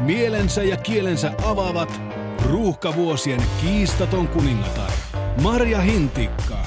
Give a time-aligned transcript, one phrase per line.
[0.00, 2.00] Mielensä ja kielensä avaavat
[2.44, 4.90] ruuhkavuosien kiistaton kuningatar
[5.42, 6.58] Marja Hintikka.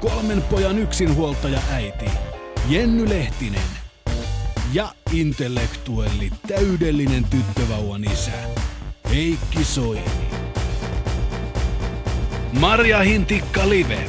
[0.00, 2.10] Kolmen pojan yksinhuoltaja äiti
[2.68, 3.60] Jenny Lehtinen.
[4.72, 8.30] Ja intellektuelli täydellinen tyttövauvan isä
[9.10, 10.04] Heikki Soini.
[12.60, 14.06] Marja Hintikka Live.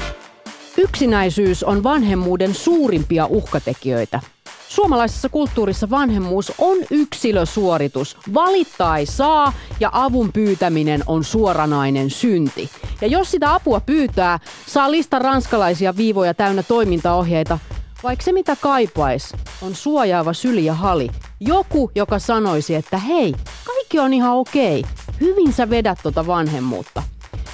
[0.78, 4.35] Yksinäisyys on vanhemmuuden suurimpia uhkatekijöitä.
[4.76, 8.18] Suomalaisessa kulttuurissa vanhemmuus on yksilösuoritus.
[8.34, 12.70] Valittaa ei saa ja avun pyytäminen on suoranainen synti.
[13.02, 17.60] Ja jos sitä apua pyytää, saa lista ranskalaisia viivoja täynnä toimintaohjeita,
[18.04, 21.10] vaikka se mitä kaipais on suojaava syli ja hali.
[21.40, 23.36] Joku, joka sanoisi, että hei,
[23.66, 24.84] kaikki on ihan okei.
[25.22, 27.04] Hyvin sä vedät tota vanhemmuutta.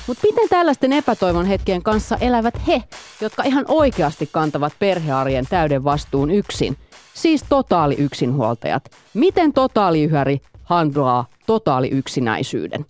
[0.08, 2.84] Mutta miten tällaisten epätoivon hetkien kanssa elävät he,
[3.22, 6.78] jotka ihan oikeasti kantavat perhearjen täyden vastuun yksin?
[7.14, 8.92] Siis totaali yksinhuoltajat.
[9.14, 12.86] Miten totaaliyhäri handlaa totaali yksinäisyyden?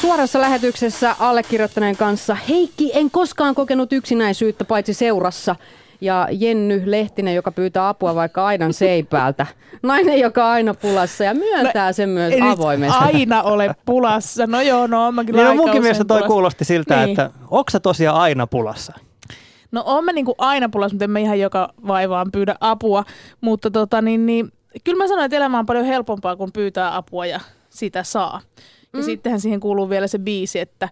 [0.00, 5.56] Suorassa lähetyksessä allekirjoittaneen kanssa Heikki, en koskaan kokenut yksinäisyyttä paitsi seurassa
[6.00, 9.46] ja Jenny Lehtinen, joka pyytää apua vaikka aidan seipäältä.
[9.82, 12.98] Nainen, joka on aina pulassa ja myöntää no, sen myös avoimesti.
[13.00, 14.46] aina ole pulassa.
[14.46, 16.32] No joo, no on kyllä niin no, munkin mielestä toi pulassa.
[16.32, 17.08] kuulosti siltä, niin.
[17.10, 18.92] että onko sä tosiaan aina pulassa?
[19.72, 23.04] No on mä niinku aina pulassa, mutta en mä ihan joka vaivaan pyydä apua.
[23.40, 24.52] Mutta tota, niin, niin,
[24.84, 28.40] kyllä mä sanoin, että elämä on paljon helpompaa, kun pyytää apua ja sitä saa.
[28.94, 29.04] Ja mm.
[29.04, 30.88] sittenhän siihen kuuluu vielä se biisi, että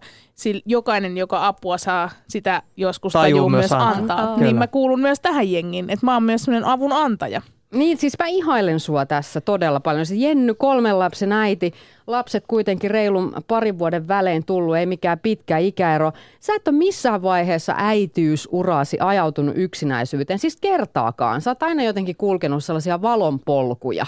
[0.65, 3.91] jokainen, joka apua saa, sitä joskus tajuu, tajuu myös antaa.
[3.91, 4.37] antaa.
[4.37, 7.41] Niin mä kuulun myös tähän jengiin, että mä oon myös sellainen avun antaja.
[7.73, 10.05] Niin, siis mä ihailen sua tässä todella paljon.
[10.05, 11.73] Se Jenny, kolmen lapsen äiti,
[12.07, 16.11] lapset kuitenkin reilun parin vuoden välein tullut, ei mikään pitkä ikäero.
[16.39, 21.41] Sä et ole missään vaiheessa äitiysurasi ajautunut yksinäisyyteen, siis kertaakaan.
[21.41, 24.05] Sä oot aina jotenkin kulkenut sellaisia valonpolkuja.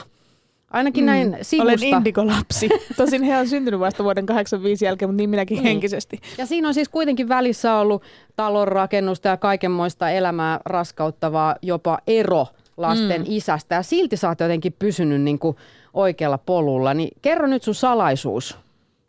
[0.71, 1.05] Ainakin mm.
[1.05, 1.85] näin sivusta.
[1.85, 2.69] Olen indikolapsi.
[2.97, 5.63] Tosin he on syntynyt vasta vuoden 85 jälkeen, mutta niin minäkin niin.
[5.63, 6.19] henkisesti.
[6.37, 8.03] Ja siinä on siis kuitenkin välissä ollut
[8.35, 13.27] talonrakennusta ja kaikenmoista elämää raskauttavaa jopa ero lasten mm.
[13.29, 13.75] isästä.
[13.75, 15.57] Ja silti sä oot jotenkin pysynyt niin kuin
[15.93, 16.93] oikealla polulla.
[16.93, 18.57] Niin kerro nyt sun salaisuus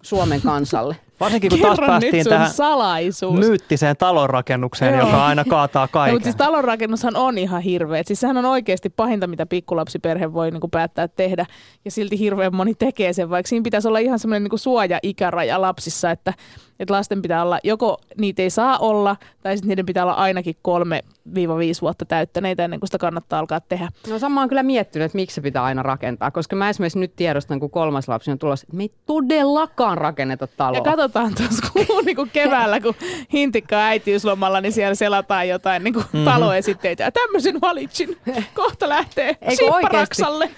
[0.02, 0.96] Suomen kansalle.
[1.20, 3.38] Varsinkin kun taas päästiin tähän salaisuus.
[3.38, 5.06] myyttiseen talonrakennukseen, Joo.
[5.06, 6.12] joka aina kaataa kaiken.
[6.12, 8.02] No, mutta siis talonrakennushan on ihan hirveä.
[8.06, 11.46] Siis sehän on oikeasti pahinta, mitä pikkulapsiperhe voi niin kuin päättää tehdä.
[11.84, 16.10] Ja silti hirveän moni tekee sen, vaikka siinä pitäisi olla ihan semmoinen niin suoja-ikäraja lapsissa,
[16.10, 16.34] että
[16.80, 20.56] että lasten pitää olla, joko niitä ei saa olla, tai sitten niiden pitää olla ainakin
[20.62, 21.02] kolme
[21.34, 23.88] viisi vuotta täyttäneitä ennen kuin sitä kannattaa alkaa tehdä.
[24.08, 27.16] No sama on kyllä miettinyt, että miksi se pitää aina rakentaa, koska mä esimerkiksi nyt
[27.16, 30.78] tiedostan, kun kolmas lapsi on tulossa, että me ei todellakaan rakenneta taloa.
[30.78, 32.94] Ja katsotaan tuossa kun, niin kuin keväällä, kun
[33.32, 36.24] hintikka äitiyslomalla, niin siellä selataan jotain niin kuin mm-hmm.
[36.24, 37.04] taloesitteitä.
[37.04, 38.16] Ja tämmöisen valitsin.
[38.54, 39.36] Kohta lähtee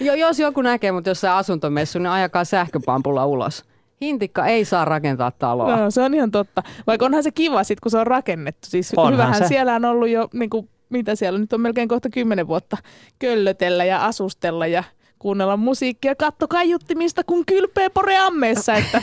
[0.00, 3.64] Jo, jos joku näkee mut jossain asuntomessu, niin ajakaa sähköpampulla ulos.
[4.00, 5.76] Hintikka ei saa rakentaa taloa.
[5.76, 6.62] No, se on ihan totta.
[6.86, 8.68] Vaikka onhan se kiva sitten, kun se on rakennettu.
[8.68, 9.48] Siis onhan hyvähän se.
[9.48, 12.76] siellä on ollut jo, niin kuin, mitä siellä nyt on melkein kohta kymmenen vuotta,
[13.18, 14.84] köllötellä ja asustella ja
[15.18, 18.74] kuunnella musiikkia katto kaiuttimista, kun kylpee poreammeessa.
[18.74, 19.02] Että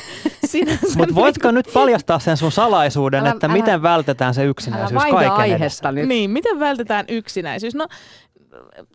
[0.97, 5.31] Mutta voitko nyt paljastaa sen sun salaisuuden, älä, että älä, miten vältetään se yksinäisyys kaiken
[5.31, 6.07] aiheesta nyt.
[6.07, 7.75] Niin, miten vältetään yksinäisyys?
[7.75, 7.87] No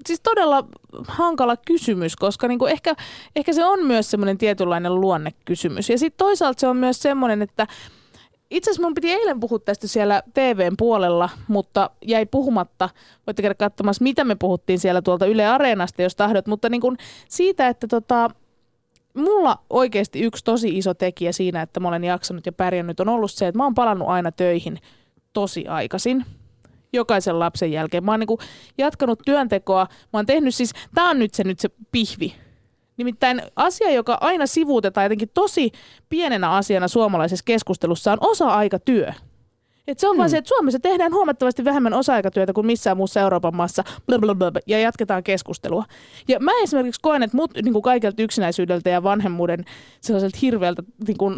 [0.06, 0.65] siis todella
[1.09, 2.94] hankala kysymys, koska niinku ehkä,
[3.37, 5.91] ehkä se on myös semmoinen tietynlainen luonnekysymys.
[5.91, 7.66] Ja sitten toisaalta se on myös semmoinen, että
[8.50, 12.88] itse asiassa mun piti eilen puhua tästä siellä TVn puolella, mutta jäi puhumatta.
[13.26, 16.47] Voitte käydä katsomassa, mitä me puhuttiin siellä tuolta Yle Areenasta, jos tahdot.
[16.47, 16.97] Mutta niin kuin
[17.28, 18.31] siitä, että tota,
[19.15, 23.31] mulla oikeasti yksi tosi iso tekijä siinä, että mä olen jaksanut ja pärjännyt, on ollut
[23.32, 24.78] se, että mä oon palannut aina töihin
[25.32, 26.25] tosi aikaisin
[26.93, 28.05] jokaisen lapsen jälkeen.
[28.05, 28.39] Mä oon niin
[28.78, 29.87] jatkanut työntekoa.
[29.91, 32.34] Mä oon tehnyt siis, tää on nyt se, nyt se pihvi.
[32.97, 35.73] Nimittäin asia, joka aina sivuutetaan jotenkin tosi
[36.09, 39.12] pienenä asiana suomalaisessa keskustelussa, on osa-aikatyö.
[39.87, 40.19] Et se on hmm.
[40.19, 44.78] vaan se, että Suomessa tehdään huomattavasti vähemmän osa-aikatyötä kuin missään muussa Euroopan maassa, blablabla, ja
[44.81, 45.84] jatketaan keskustelua.
[46.28, 49.65] Ja mä esimerkiksi koen, että mut niin kuin kaikelta yksinäisyydeltä ja vanhemmuuden
[50.01, 51.36] sellaiselta hirveältä niin kuin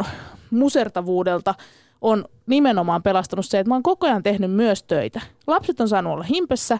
[0.51, 1.55] musertavuudelta
[2.03, 5.21] on nimenomaan pelastanut se, että mä oon koko ajan tehnyt myös töitä.
[5.47, 6.77] Lapset on saanut olla himpessä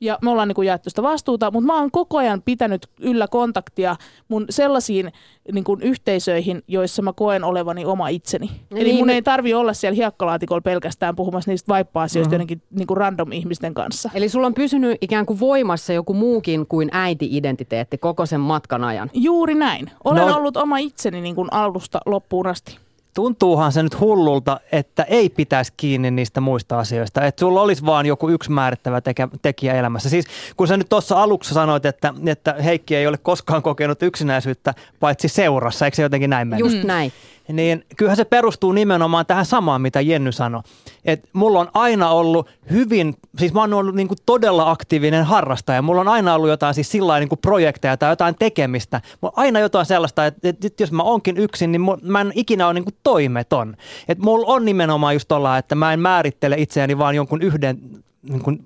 [0.00, 3.28] ja me ollaan niin kuin jaettu sitä vastuuta, mutta mä oon koko ajan pitänyt yllä
[3.28, 3.96] kontaktia
[4.28, 5.12] mun sellaisiin
[5.52, 8.46] niin kuin yhteisöihin, joissa mä koen olevani oma itseni.
[8.46, 12.34] Niin, Eli mun ei tarvi olla siellä hiekkalaatikolla pelkästään puhumassa niistä vaippa-asioista mm-hmm.
[12.34, 14.10] jotenkin niin kuin random ihmisten kanssa.
[14.14, 19.10] Eli sulla on pysynyt ikään kuin voimassa joku muukin kuin äiti-identiteetti koko sen matkan ajan.
[19.14, 19.90] Juuri näin.
[20.04, 20.36] Olen no.
[20.36, 22.83] ollut oma itseni niin kuin alusta loppuun asti.
[23.14, 27.24] Tuntuuhan se nyt hullulta, että ei pitäisi kiinni niistä muista asioista.
[27.24, 30.08] Että sulla olisi vaan joku yksi määrittävä tekijä, tekijä elämässä.
[30.08, 30.26] Siis
[30.56, 35.28] kun sä nyt tuossa aluksi sanoit, että, että Heikki ei ole koskaan kokenut yksinäisyyttä paitsi
[35.28, 36.66] seurassa, eikö se jotenkin näin mennä?
[36.66, 37.12] Just näin
[37.52, 40.62] niin kyllähän se perustuu nimenomaan tähän samaan, mitä Jenny sanoi.
[41.04, 45.82] Et mulla on aina ollut hyvin, siis mä oon ollut niinku todella aktiivinen harrastaja.
[45.82, 49.00] Mulla on aina ollut jotain siis sillä niinku projekteja tai jotain tekemistä.
[49.20, 52.66] Mulla on aina jotain sellaista, että, et jos mä onkin yksin, niin mä en ikinä
[52.66, 53.76] ole niinku toimeton.
[54.08, 57.78] Et mulla on nimenomaan just olla, että mä en määrittele itseäni vaan jonkun yhden
[58.22, 58.64] niin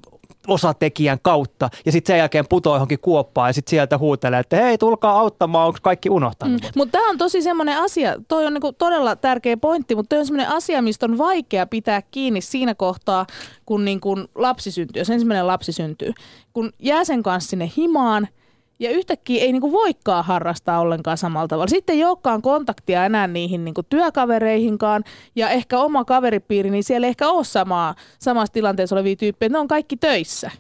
[0.49, 4.79] osatekijän kautta ja sitten sen jälkeen putoo johonkin kuoppaan ja sitten sieltä huutelee, että hei
[4.79, 6.63] tulkaa auttamaan, onko kaikki unohtanut?
[6.63, 6.69] Mm.
[6.77, 10.27] Mutta tämä on tosi semmoinen asia, toi on niinku todella tärkeä pointti, mutta toi on
[10.27, 13.27] semmoinen asia, mistä on vaikea pitää kiinni siinä kohtaa,
[13.67, 16.13] kun niinku lapsi syntyy, jos ensimmäinen lapsi syntyy.
[16.53, 18.29] Kun jää sen kanssa sinne himaan,
[18.79, 21.69] ja yhtäkkiä ei niinku voikaan harrastaa ollenkaan samalla tavalla.
[21.69, 25.05] Sitten ei olekaan kontaktia enää niihin niinku työkavereihinkaan
[25.37, 29.59] ja ehkä oma kaveripiiri, niin siellä ei ehkä ole samaa, samassa tilanteessa olevia tyyppejä, ne
[29.59, 30.51] on kaikki töissä.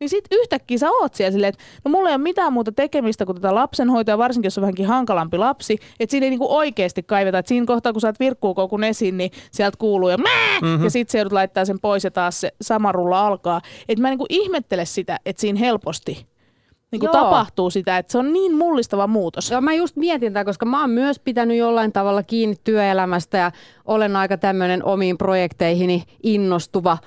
[0.00, 3.26] Niin sitten yhtäkkiä sä oot siellä silleen, että no mulla ei ole mitään muuta tekemistä
[3.26, 7.38] kuin tätä lapsenhoitoa, varsinkin jos on vähänkin hankalampi lapsi, että siinä ei niinku oikeasti kaiveta.
[7.38, 10.84] Että siinä kohtaa, kun sä oot virkkuukokun esiin, niin sieltä kuuluu ja mm-hmm.
[10.84, 13.60] ja sitten se joudut laittaa sen pois ja taas se sama rulla alkaa.
[13.88, 16.26] Että mä niinku ihmettele sitä, että siinä helposti
[16.90, 19.50] niin kuin tapahtuu sitä, että se on niin mullistava muutos.
[19.50, 23.52] Joo, mä just mietin tätä, koska mä oon myös pitänyt jollain tavalla kiinni työelämästä ja
[23.84, 26.98] olen aika tämmöinen omiin projekteihini innostuva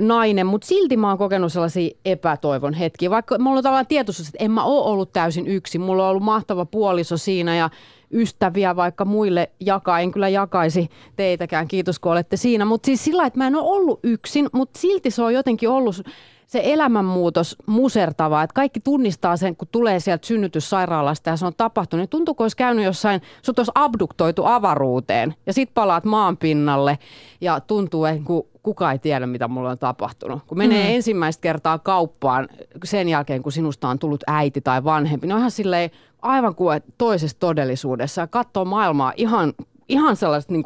[0.00, 3.10] nainen, mutta silti mä oon kokenut sellaisia epätoivon hetkiä.
[3.10, 5.80] Vaikka mulla on tavallaan tietoisuus, että en mä oo ollut täysin yksin.
[5.80, 7.70] Mulla on ollut mahtava puoliso siinä ja
[8.12, 10.00] ystäviä vaikka muille jakaa.
[10.00, 12.64] En kyllä jakaisi teitäkään, kiitos kun olette siinä.
[12.64, 16.02] Mutta siis sillä että mä en ole ollut yksin, mutta silti se on jotenkin ollut
[16.46, 22.02] se elämänmuutos musertava, että kaikki tunnistaa sen, kun tulee sieltä synnytyssairaalasta ja se on tapahtunut.
[22.02, 26.98] Niin tuntuu, kun olisi käynyt jossain, sut olisi abduktoitu avaruuteen ja sit palaat maan pinnalle
[27.40, 28.22] ja tuntuu, että
[28.62, 30.42] kukaan ei tiedä, mitä mulla on tapahtunut.
[30.46, 30.94] Kun menee mm.
[30.94, 32.48] ensimmäistä kertaa kauppaan
[32.84, 35.90] sen jälkeen, kun sinusta on tullut äiti tai vanhempi, niin on ihan silleen
[36.22, 39.52] aivan kuin toisessa todellisuudessa ja katsoo maailmaa ihan,
[39.88, 40.64] ihan sellaista niin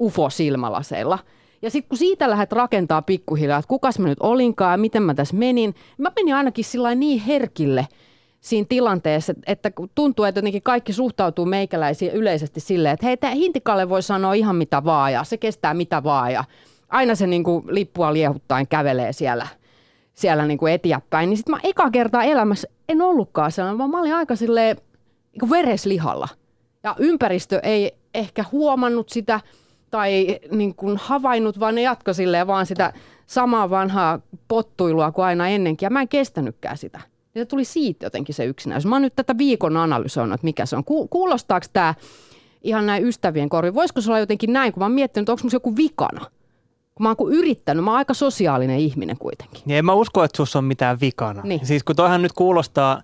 [0.00, 1.18] ufo-silmälaseilla–
[1.64, 5.14] ja sitten kun siitä lähdet rakentaa pikkuhiljaa, että kukas mä nyt olinkaan ja miten mä
[5.14, 7.88] tässä menin, mä menin ainakin sillä niin herkille
[8.40, 13.88] siinä tilanteessa, että tuntuu, että jotenkin kaikki suhtautuu meikäläisiin yleisesti silleen, että hei, tämä Hintikalle
[13.88, 16.44] voi sanoa ihan mitä vaan ja se kestää mitä vaan ja
[16.88, 19.46] aina se niin kuin lippua liehuttaen kävelee siellä,
[20.14, 21.30] siellä niin kuin eteenpäin.
[21.30, 24.76] Niin sitten mä eka kertaa elämässä en ollutkaan sellainen, vaan mä olin aika silleen
[25.40, 26.28] niin vereslihalla.
[26.82, 29.40] Ja ympäristö ei ehkä huomannut sitä–
[29.94, 32.92] tai niin kuin havainnut, vaan ne jatko silleen vaan sitä
[33.26, 35.86] samaa vanhaa pottuilua kuin aina ennenkin.
[35.86, 37.00] Ja mä en kestänytkään sitä.
[37.34, 38.88] Ja se tuli siitä jotenkin se yksinäisyys.
[38.88, 40.84] Mä oon nyt tätä viikon analysoinut, että mikä se on.
[41.10, 41.94] Kuulostaako tämä
[42.62, 43.74] ihan näin ystävien korvi?
[43.74, 46.20] Voisiko se olla jotenkin näin, kun mä oon miettinyt, onko joku vikana?
[46.94, 49.62] Kun mä oon yrittänyt, mä oon aika sosiaalinen ihminen kuitenkin.
[49.64, 51.42] Niin en mä usko, että sussa on mitään vikana.
[51.42, 51.66] Niin.
[51.66, 53.02] Siis kun toihan nyt kuulostaa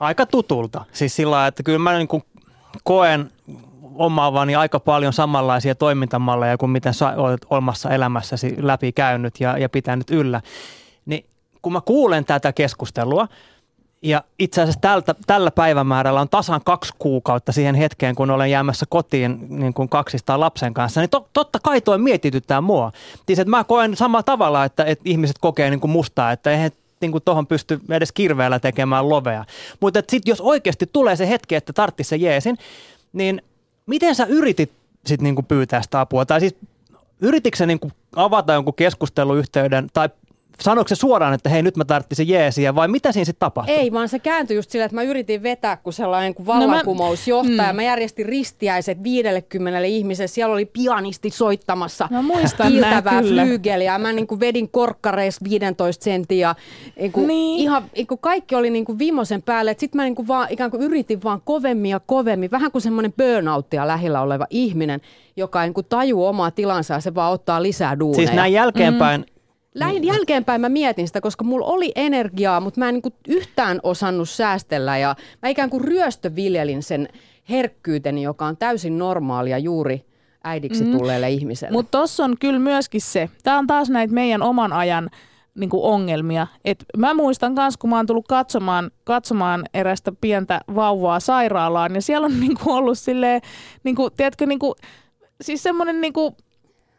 [0.00, 0.84] aika tutulta.
[0.92, 2.22] Siis sillä että kyllä mä niin kuin
[2.84, 3.30] koen
[3.98, 9.68] omaavani aika paljon samanlaisia toimintamalleja kuin miten sä olet omassa elämässäsi läpi käynyt ja, ja
[9.68, 10.40] pitänyt yllä.
[11.06, 11.24] Niin
[11.62, 13.28] kun mä kuulen tätä keskustelua,
[14.02, 18.86] ja itse asiassa tältä, tällä päivämäärällä on tasan kaksi kuukautta siihen hetkeen, kun olen jäämässä
[18.88, 22.92] kotiin niin kuin kaksistaan lapsen kanssa, niin to, totta kai tuo mietityttää mua.
[23.26, 26.70] Siis, että mä koen samalla tavalla, että, että ihmiset kokee niin kuin mustaa, että eihän
[27.00, 29.44] niin kuin tuohon pysty edes kirveellä tekemään lovea.
[29.80, 32.58] Mutta sitten jos oikeasti tulee se hetki, että tarttisi se jeesin,
[33.12, 33.42] niin–
[33.86, 34.72] miten sä yritit
[35.06, 36.26] sit niinku pyytää sitä apua?
[36.26, 36.56] Tai siis
[37.20, 40.08] yrititkö sä niinku avata jonkun keskusteluyhteyden tai
[40.60, 43.74] Sanoiko se suoraan, että hei nyt mä tarvitsin jeesiä vai mitä siinä sitten tapahtui?
[43.74, 47.56] Ei, vaan se kääntyi just silleen, että mä yritin vetää, kun sellainen kuin vallankumousjohtaja.
[47.56, 47.76] No mä, mm.
[47.76, 50.28] mä järjestin ristiäiset 50 ihmiselle.
[50.28, 53.98] Siellä oli pianisti soittamassa no, muistan kiiltävää flyygeliä.
[53.98, 56.48] Mä niin kuin vedin korkkareissa 15 senttiä.
[56.48, 56.54] Ja,
[56.98, 57.60] niin kuin, niin.
[57.60, 59.74] Ihan, niin kuin kaikki oli niin kuin vimosen päälle.
[59.78, 62.50] Sitten mä niin kuin vaan, ikään kuin yritin vaan kovemmin ja kovemmin.
[62.50, 65.00] Vähän kuin semmoinen burnouttia lähellä oleva ihminen,
[65.36, 68.26] joka niin kuin tajuu omaa tilansa ja se vaan ottaa lisää duuneja.
[68.26, 69.35] Siis näin jälkeenpäin mm
[69.76, 74.28] Lähin jälkeenpäin mä mietin sitä, koska mulla oli energiaa, mutta mä en niin yhtään osannut
[74.28, 77.08] säästellä ja mä ikään kuin ryöstöviljelin sen
[77.50, 80.06] herkkyyteni, joka on täysin normaalia juuri
[80.44, 80.92] äidiksi mm.
[80.92, 81.72] tulleelle ihmiselle.
[81.72, 85.10] Mutta tossa on kyllä myöskin se, tämä on taas näitä meidän oman ajan
[85.54, 86.46] niin kuin ongelmia.
[86.64, 92.02] Et mä muistan myös, kun mä oon tullut katsomaan, katsomaan erästä pientä vauvaa sairaalaan, ja
[92.02, 93.40] siellä on niin kuin ollut silleen,
[93.84, 94.74] niin kuin, tiedätkö, niin kuin,
[95.40, 96.36] siis semmoinen niin kuin,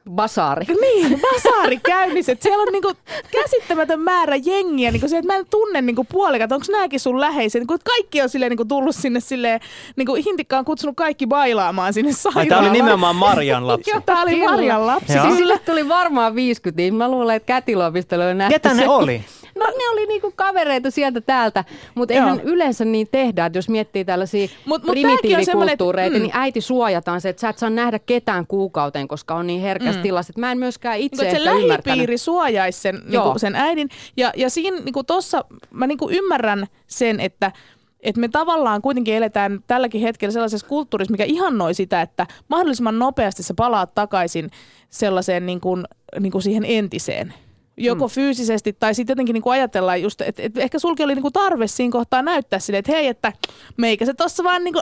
[0.10, 0.66] Basaari.
[0.82, 2.32] Niin, basaari käynnissä.
[2.32, 2.94] Että siellä on niinku
[3.32, 4.92] käsittämätön määrä jengiä.
[4.92, 6.52] Niinku se, että mä en tunne niinku puolikat.
[6.52, 7.60] Onko nämäkin sun läheisiä?
[7.60, 9.60] Niinku, kaikki on silleen, niinku tullut sinne silleen.
[9.96, 12.48] Niinku Hintikka on kutsunut kaikki bailaamaan sinne sairaalaan.
[12.48, 13.90] Tämä oli nimenomaan Marjan lapsi.
[13.90, 15.14] Joo, tämä oli Marjan lapsi.
[15.14, 19.26] Siis sille tuli varmaan 50, niin mä luulen, että kätilöopistolla on nähty Ketä ne oli?
[19.58, 21.64] No ne oli niinku kavereita sieltä täältä,
[21.96, 26.22] mutta eihän yleensä niin tehdä, että jos miettii tällaisia mut, mut primitiivikulttuureita, mm.
[26.22, 30.00] niin äiti suojataan se, että sä et saa nähdä ketään kuukauteen, koska on niin herkässä
[30.00, 30.04] mm.
[30.04, 33.90] tilassa, että mä en myöskään itse niin, se lähipiiri suojaisi sen, niinku, sen äidin.
[34.18, 37.52] Ja, ja siinä niinku tossa mä niinku ymmärrän sen, että
[38.00, 43.44] että me tavallaan kuitenkin eletään tälläkin hetkellä sellaisessa kulttuurissa, mikä ihannoi sitä, että mahdollisimman nopeasti
[43.44, 44.50] sä palaat takaisin
[44.90, 45.84] sellaiseen niin kuin,
[46.20, 47.34] niin kuin siihen entiseen
[47.78, 48.12] joko mm.
[48.12, 51.92] fyysisesti tai sitten jotenkin niinku ajatellaan just, että et ehkä sulki oli niinku tarve siinä
[51.92, 53.34] kohtaa näyttää sille, että hei, että
[53.78, 54.82] meikä se tossa vaan niinku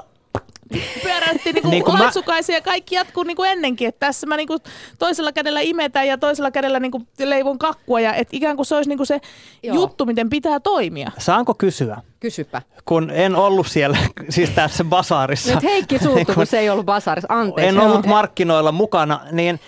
[1.04, 2.58] pyöräytti niinku niin lapsukaisia mä...
[2.58, 3.88] ja kaikki jatkuu niinku ennenkin.
[3.88, 4.58] Että tässä mä niinku
[5.00, 8.90] toisella kädellä imetän ja toisella kädellä niinku leivon kakkua ja et ikään kuin se olisi
[8.90, 9.22] niinku se
[9.64, 9.76] Joo.
[9.76, 11.12] juttu, miten pitää toimia.
[11.18, 11.98] Saanko kysyä?
[12.20, 12.62] Kysypä.
[12.86, 13.98] Kun en ollut siellä,
[14.30, 15.54] siis tässä basaarissa.
[15.54, 17.34] Nyt Heikki suuttu, kun se ei ollut basaarissa.
[17.34, 17.68] Anteeksi.
[17.76, 19.60] En ollut markkinoilla mukana, niin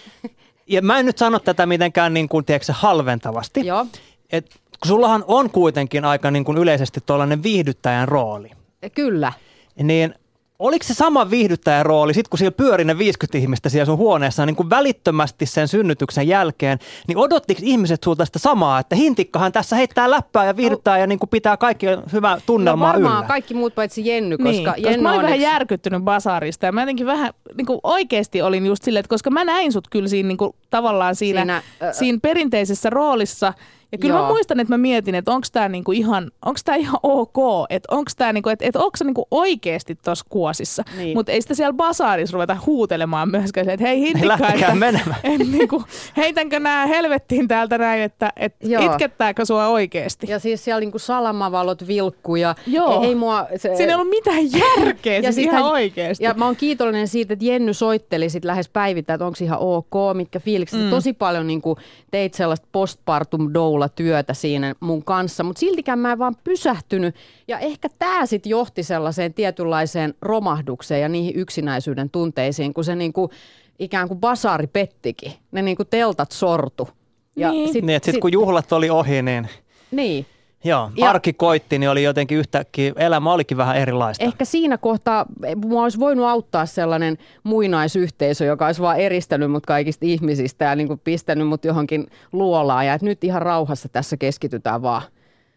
[0.67, 3.65] ja mä en nyt sano tätä mitenkään niin kuin, tiedätkö, halventavasti.
[3.65, 3.85] Joo.
[4.31, 4.45] Et,
[4.79, 8.51] kun sullahan on kuitenkin aika niin kuin yleisesti tuollainen viihdyttäjän rooli.
[8.93, 9.33] Kyllä.
[9.83, 10.15] Niin
[10.59, 14.45] oliko se sama viihdyttäjän rooli, sit kun siellä pyöri ne 50 ihmistä siellä sun huoneessa
[14.45, 19.75] niin kuin välittömästi sen synnytyksen jälkeen, niin odottiko ihmiset sulta sitä samaa, että hintikkahan tässä
[19.75, 23.27] heittää läppää ja viihdyttää no, ja niin kuin pitää kaikki hyvää tunnelmaa no varmaan yllä?
[23.27, 25.43] kaikki muut paitsi Jenny, koska niin, Jenny koska mä olin vähän yksi...
[25.43, 29.45] järkyttynyt Basarista ja mä jotenkin vähän niin kuin oikeasti olin just silleen, että koska mä
[29.45, 33.53] näin sut kyllä siinä niin kuin, tavallaan siinä, siinä, äh, siinä perinteisessä roolissa–
[33.91, 34.23] ja kyllä Joo.
[34.23, 37.37] mä muistan, että mä mietin, että onko tämä niinku ihan, onks tää ihan ok,
[37.69, 40.83] että onko tämä niinku, että et onko se niinku oikeasti tuossa kuosissa.
[40.97, 41.17] Niin.
[41.17, 44.73] Mutta ei sitä siellä basaarissa ruveta huutelemaan myöskään, että hei hintikka, että,
[45.23, 45.83] että niinku,
[46.17, 50.27] heitänkö nämä helvettiin täältä näin, että et itkettääkö sua oikeasti.
[50.29, 53.01] Ja siis siellä niinku salamavalot vilkkuu ja Joo.
[53.01, 53.47] Ei, ei mua...
[53.57, 56.23] Se, Siinä ei ollut mitään järkeä, ja siis ihan hän, oikeasti.
[56.23, 59.93] Ja mä oon kiitollinen siitä, että Jenny soitteli sit lähes päivittäin, että onko ihan ok,
[60.13, 60.81] mitkä fiilikset.
[60.81, 60.89] Mm.
[60.89, 61.77] Tosi paljon niinku
[62.11, 63.49] teit sellaista postpartum
[63.89, 67.15] työtä siinä mun kanssa, mutta siltikään mä en vaan pysähtynyt.
[67.47, 73.29] Ja ehkä tämä sitten johti sellaiseen tietynlaiseen romahdukseen ja niihin yksinäisyyden tunteisiin, kun se niinku,
[73.79, 75.33] ikään kuin basaari pettikin.
[75.51, 76.89] Ne niinku teltat sortu.
[77.35, 77.73] Ja niin.
[77.73, 79.47] sit, niin, että sit, sit kun juhlat oli ohi, niin...
[79.91, 80.25] Niin.
[80.63, 84.25] Joo, ja, arki koitti, niin oli jotenkin yhtäkkiä, elämä olikin vähän erilaista.
[84.25, 85.25] Ehkä siinä kohtaa
[85.65, 90.87] mua olisi voinut auttaa sellainen muinaisyhteisö, joka olisi vaan eristänyt mut kaikista ihmisistä ja niin
[90.87, 92.85] kuin pistänyt mut johonkin luolaan.
[92.85, 95.01] Ja että nyt ihan rauhassa tässä keskitytään vaan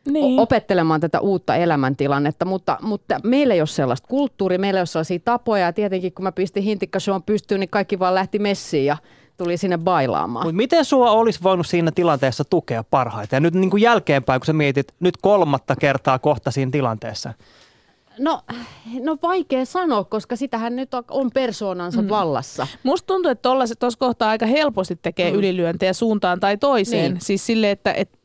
[0.08, 0.40] niin.
[0.40, 5.18] opettelemaan tätä uutta elämäntilannetta, mutta, mutta meillä ei ole sellaista kulttuuria, meillä ei ole sellaisia
[5.24, 5.64] tapoja.
[5.64, 8.96] Ja tietenkin kun mä pistin Hintikka pystyyn, niin kaikki vaan lähti messiin ja
[9.44, 10.46] tuli sinne bailaamaan.
[10.46, 13.36] Mut miten sua olisi voinut siinä tilanteessa tukea parhaiten?
[13.36, 17.34] Ja nyt niin kuin jälkeenpäin, kun sä mietit nyt kolmatta kertaa kohta siinä tilanteessa.
[18.18, 18.40] No,
[19.00, 22.08] no vaikea sanoa, koska sitähän nyt on persoonansa mm.
[22.08, 22.66] vallassa.
[22.82, 25.38] Musta tuntuu, että tuossa kohtaa aika helposti tekee mm.
[25.38, 27.12] ylilyöntejä suuntaan tai toiseen.
[27.12, 27.20] Niin.
[27.20, 28.18] Siis sille, että, että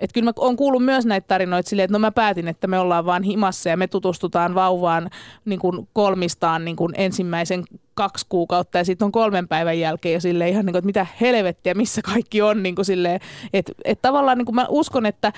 [0.00, 2.78] että kyllä mä oon kuullut myös näitä tarinoita silleen, että no mä päätin, että me
[2.78, 5.10] ollaan vaan himassa ja me tutustutaan vauvaan
[5.44, 7.64] niin kuin kolmistaan niin kuin ensimmäisen
[7.94, 11.06] kaksi kuukautta ja sitten on kolmen päivän jälkeen jo silleen ihan niin kuin, että mitä
[11.20, 12.62] helvettiä, missä kaikki on.
[12.62, 13.20] Niin kuin silleen,
[13.52, 15.32] että, että tavallaan niin kuin mä uskon, että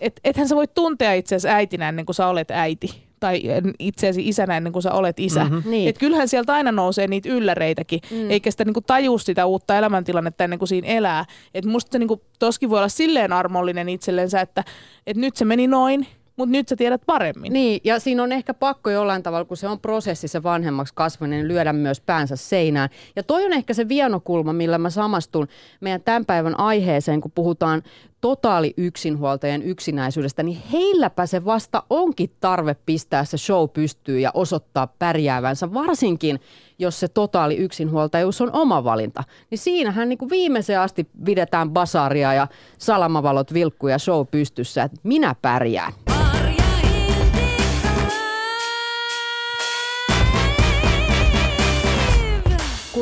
[0.00, 3.42] et, ethän sä voi tuntea itseäsi äitinä ennen kuin sä olet äiti tai
[3.78, 5.44] itseäsi isänä ennen kuin sä olet isä.
[5.44, 5.70] Mm-hmm.
[5.70, 5.88] Niin.
[5.88, 8.30] Et kyllähän sieltä aina nousee niitä ylläreitäkin, mm.
[8.30, 11.24] eikä sitä niinku taju sitä uutta elämäntilannetta ennen kuin siinä elää.
[11.54, 14.64] Et musta se niinku, toskin voi olla silleen armollinen itsellensä, että
[15.06, 17.52] et nyt se meni noin, mutta nyt sä tiedät paremmin.
[17.52, 21.38] Niin, ja siinä on ehkä pakko jollain tavalla, kun se on prosessi se vanhemmaksi kasvaminen,
[21.38, 22.88] niin lyödä myös päänsä seinään.
[23.16, 25.48] Ja toi on ehkä se vienokulma, millä mä samastun
[25.80, 27.82] meidän tämän päivän aiheeseen, kun puhutaan
[28.20, 34.86] totaali yksinhuoltajien yksinäisyydestä, niin heilläpä se vasta onkin tarve pistää se show pystyyn ja osoittaa
[34.86, 36.40] pärjäävänsä, varsinkin
[36.78, 39.24] jos se totaali yksinhuoltajuus on oma valinta.
[39.50, 42.46] Niin siinähän niin kuin viimeiseen asti videtään basaria ja
[42.78, 45.92] salamavalot vilkkuja show pystyssä, että minä pärjään.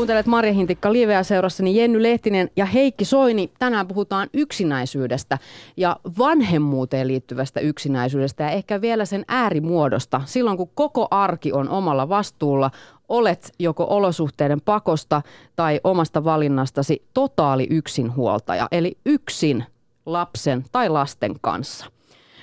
[0.00, 3.50] Kuuntelet Marja Hintikka Liveä seurassani Jenny Lehtinen ja Heikki Soini.
[3.58, 5.38] Tänään puhutaan yksinäisyydestä
[5.76, 10.20] ja vanhemmuuteen liittyvästä yksinäisyydestä ja ehkä vielä sen äärimuodosta.
[10.24, 12.70] Silloin kun koko arki on omalla vastuulla,
[13.08, 15.22] olet joko olosuhteiden pakosta
[15.56, 19.64] tai omasta valinnastasi totaali yksinhuoltaja, eli yksin
[20.06, 21.86] lapsen tai lasten kanssa.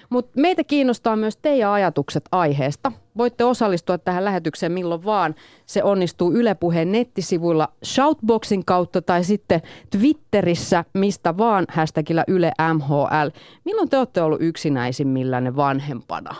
[0.09, 2.91] Mutta meitä kiinnostaa myös teidän ajatukset aiheesta.
[3.17, 5.35] Voitte osallistua tähän lähetykseen milloin vaan.
[5.65, 13.29] Se onnistuu Yle Puheen nettisivuilla Shoutboxin kautta tai sitten Twitterissä, mistä vaan hashtagillä Yle MHL.
[13.65, 16.35] Milloin te olette ollut yksinäisimmillänne vanhempana?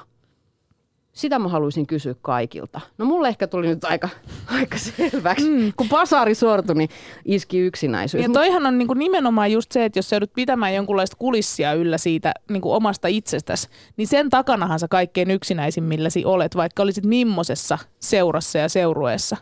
[1.18, 2.82] Sitä mä haluaisin kysyä kaikilta.
[2.98, 4.10] No mulle ehkä tuli nyt aika,
[4.60, 5.50] aika selväksi.
[5.50, 5.74] Mm.
[5.78, 6.90] Kun pasari sortui, niin
[7.26, 8.24] iski yksinäisyys.
[8.24, 11.74] Ja toihan on niin kuin nimenomaan just se, että jos sä joudut pitämään jonkunlaista kulissia
[11.74, 17.06] yllä siitä niin kuin omasta itsestäsi, niin sen takanahan sä kaikkein yksinäisimmilläsi olet, vaikka olisit
[17.06, 19.38] mimmosessa seurassa ja seurueessa.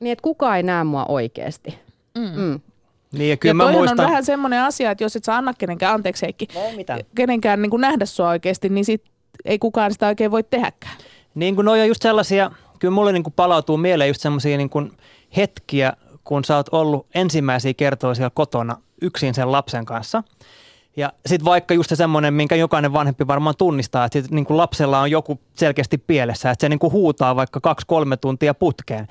[0.00, 1.78] Niin, että kukaan ei näe mua oikeasti.
[2.18, 2.40] Mm.
[2.40, 2.60] Mm.
[3.12, 4.00] Niin, ja kyllä ja mä muistan...
[4.00, 6.48] on vähän semmoinen asia, että jos et sä anna kenenkään, anteeksi Heikki,
[7.14, 9.02] kenenkään niin kuin nähdä sua oikeasti, niin sit
[9.44, 10.96] ei kukaan sitä oikein voi tehdäkään.
[11.34, 14.70] Niin kuin ne on just sellaisia, kyllä mulle niin kuin palautuu mieleen just sellaisia niin
[14.70, 14.92] kuin
[15.36, 15.92] hetkiä,
[16.24, 20.22] kun sä oot ollut ensimmäisiä kertoja siellä kotona yksin sen lapsen kanssa.
[20.96, 24.56] Ja sitten vaikka just se semmoinen, minkä jokainen vanhempi varmaan tunnistaa, että sit niin kuin
[24.56, 29.08] lapsella on joku selkeästi pielessä, että se niin kuin huutaa vaikka kaksi-kolme tuntia putkeen.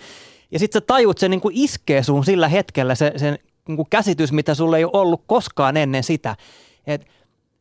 [0.52, 3.88] Ja sitten sä tajut, se niin kuin iskee sun sillä hetkellä se, se niin kuin
[3.90, 6.36] käsitys, mitä sulle ei ole ollut koskaan ennen sitä.
[6.88, 7.08] Että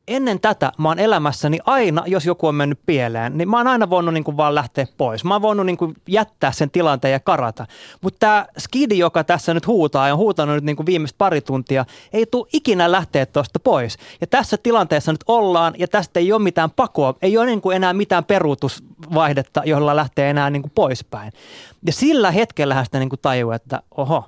[0.09, 3.91] ennen tätä mä oon elämässäni aina, jos joku on mennyt pieleen, niin mä oon aina
[3.91, 5.25] voinut niin kuin vaan lähteä pois.
[5.25, 7.67] Mä oon voinut niin kuin jättää sen tilanteen ja karata.
[8.01, 11.41] Mutta tämä skidi, joka tässä nyt huutaa ja on huutanut nyt niin kuin viimeistä pari
[11.41, 13.99] tuntia, ei tule ikinä lähteä tuosta pois.
[14.21, 17.77] Ja tässä tilanteessa nyt ollaan ja tästä ei ole mitään pakoa, ei ole niin kuin
[17.77, 21.33] enää mitään peruutusvaihdetta, jolla lähtee enää niin kuin poispäin.
[21.87, 24.25] Ja sillä hetkellä sitä niin kuin tajuu, että oho,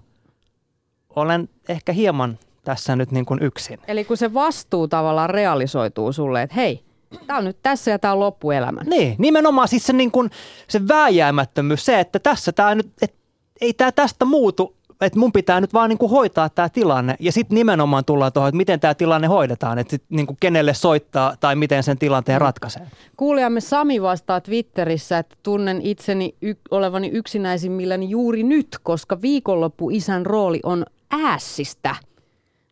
[1.16, 3.78] olen ehkä hieman tässä nyt niin kuin yksin.
[3.88, 6.82] Eli kun se vastuu tavallaan realisoituu sulle, että hei,
[7.26, 8.80] tämä on nyt tässä ja tämä on loppuelämä.
[8.86, 10.30] Niin, nimenomaan siis se, niin kuin,
[10.68, 13.14] se vääjäämättömyys, se, että tässä tämä nyt, et,
[13.60, 17.14] ei tämä tästä muutu, että mun pitää nyt vaan niin kuin hoitaa tämä tilanne.
[17.20, 20.74] Ja sitten nimenomaan tullaan tuohon, että miten tämä tilanne hoidetaan, että sit niin kuin kenelle
[20.74, 22.44] soittaa tai miten sen tilanteen mm.
[22.44, 22.86] ratkaisee.
[23.16, 30.26] Kuulijamme Sami vastaa Twitterissä, että tunnen itseni y- olevani yksinäisimmilläni juuri nyt, koska viikonloppu isän
[30.26, 31.96] rooli on äässistä–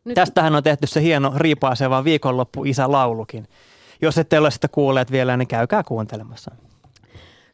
[0.07, 0.15] nyt...
[0.15, 3.47] Tästähän on tehty se hieno riipaaseva viikonloppu isä-laulukin.
[4.01, 6.51] Jos ette ole sitä kuulleet vielä, niin käykää kuuntelemassa.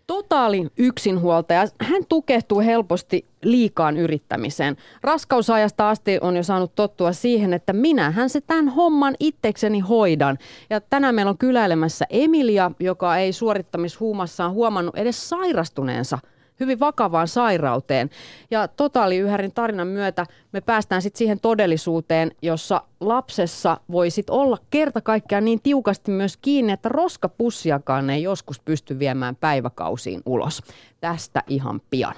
[0.07, 1.67] Totaalin yksinhuoltaja.
[1.81, 4.77] Hän tukehtuu helposti liikaan yrittämiseen.
[5.01, 10.37] Raskausajasta asti on jo saanut tottua siihen, että minähän se tämän homman itsekseni hoidan.
[10.69, 16.19] Ja tänään meillä on kyläilemässä Emilia, joka ei suorittamishuumassaan huomannut edes sairastuneensa–
[16.59, 18.09] hyvin vakavaan sairauteen.
[18.51, 25.01] Ja totaaliyhärin tarinan myötä me päästään sitten siihen todellisuuteen, jossa lapsessa voi sit olla kerta
[25.01, 30.61] kaikkiaan niin tiukasti myös kiinni, että roskapussiakaan ei joskus pysty viemään päiväkausiin ulos.
[31.01, 32.15] Tästä ihan pian.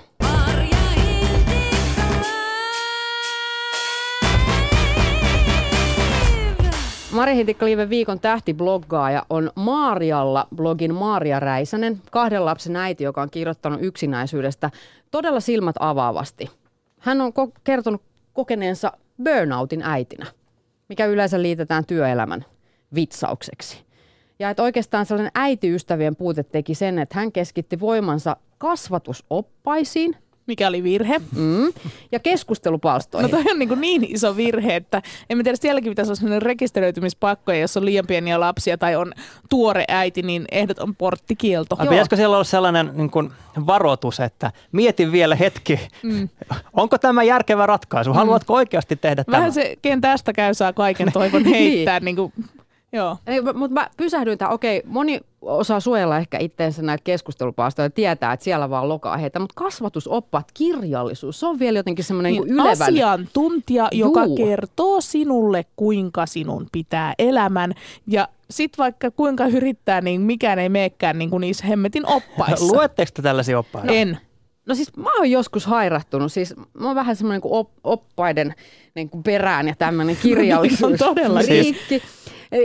[7.15, 13.79] Mari Hintikka-Liiven viikon tähtibloggaaja on Maarialla blogin Maaria Räisänen, kahden lapsen äiti, joka on kirjoittanut
[13.83, 14.71] yksinäisyydestä
[15.11, 16.49] todella silmät avaavasti.
[16.99, 18.01] Hän on ko- kertonut
[18.33, 18.91] kokeneensa
[19.23, 20.25] burnoutin äitinä,
[20.89, 22.45] mikä yleensä liitetään työelämän
[22.95, 23.85] vitsaukseksi.
[24.39, 30.15] Ja että oikeastaan sellainen äitiystävien puute teki sen, että hän keskitti voimansa kasvatusoppaisiin
[30.47, 31.21] mikä oli virhe.
[31.35, 31.73] Mm.
[32.11, 33.31] Ja keskustelupalstoihin.
[33.31, 37.51] No toi on niin, niin iso virhe, että en tiedä, sielläkin pitäisi olla sellainen rekisteröitymispakko,
[37.51, 39.13] ja jos on liian pieniä lapsia tai on
[39.49, 40.47] tuore äiti, niin
[40.79, 41.77] on porttikielto.
[41.77, 43.31] Vai pitäisikö siellä olla sellainen niin kuin
[43.67, 46.29] varoitus, että mietin vielä hetki, mm.
[46.73, 48.13] onko tämä järkevä ratkaisu?
[48.13, 48.57] Haluatko mm.
[48.57, 49.53] oikeasti tehdä Vähän tämän?
[49.53, 51.99] se, ken tästä käy, saa kaiken toivon heittää.
[51.99, 52.33] niin kuin
[52.95, 53.17] Joo.
[53.27, 58.33] Ei, mutta mä pysähdyin tähän, okei, moni osaa suojella ehkä itteensä näitä keskustelupaastoja ja tietää,
[58.33, 62.53] että siellä vaan lokaa heitä, mutta kasvatusoppaat, kirjallisuus, se on vielä jotenkin semmoinen niin, niin
[62.53, 62.81] ylevän...
[62.81, 64.09] Asiantuntija, Juu.
[64.09, 67.73] joka kertoo sinulle, kuinka sinun pitää elämän
[68.07, 72.65] ja sitten vaikka kuinka yrittää, niin mikään ei meekään niin kuin niissä hemmetin oppaissa.
[72.75, 73.87] Luetteko te tällaisia oppaita?
[73.87, 74.17] No, en.
[74.65, 78.53] No siis mä oon joskus hairahtunut, siis mä oon vähän semmoinen kuin op, oppaiden
[78.95, 80.83] niin kuin perään ja tämmöinen kirjallisuus.
[80.83, 81.41] on todella.
[81.41, 81.77] Siis,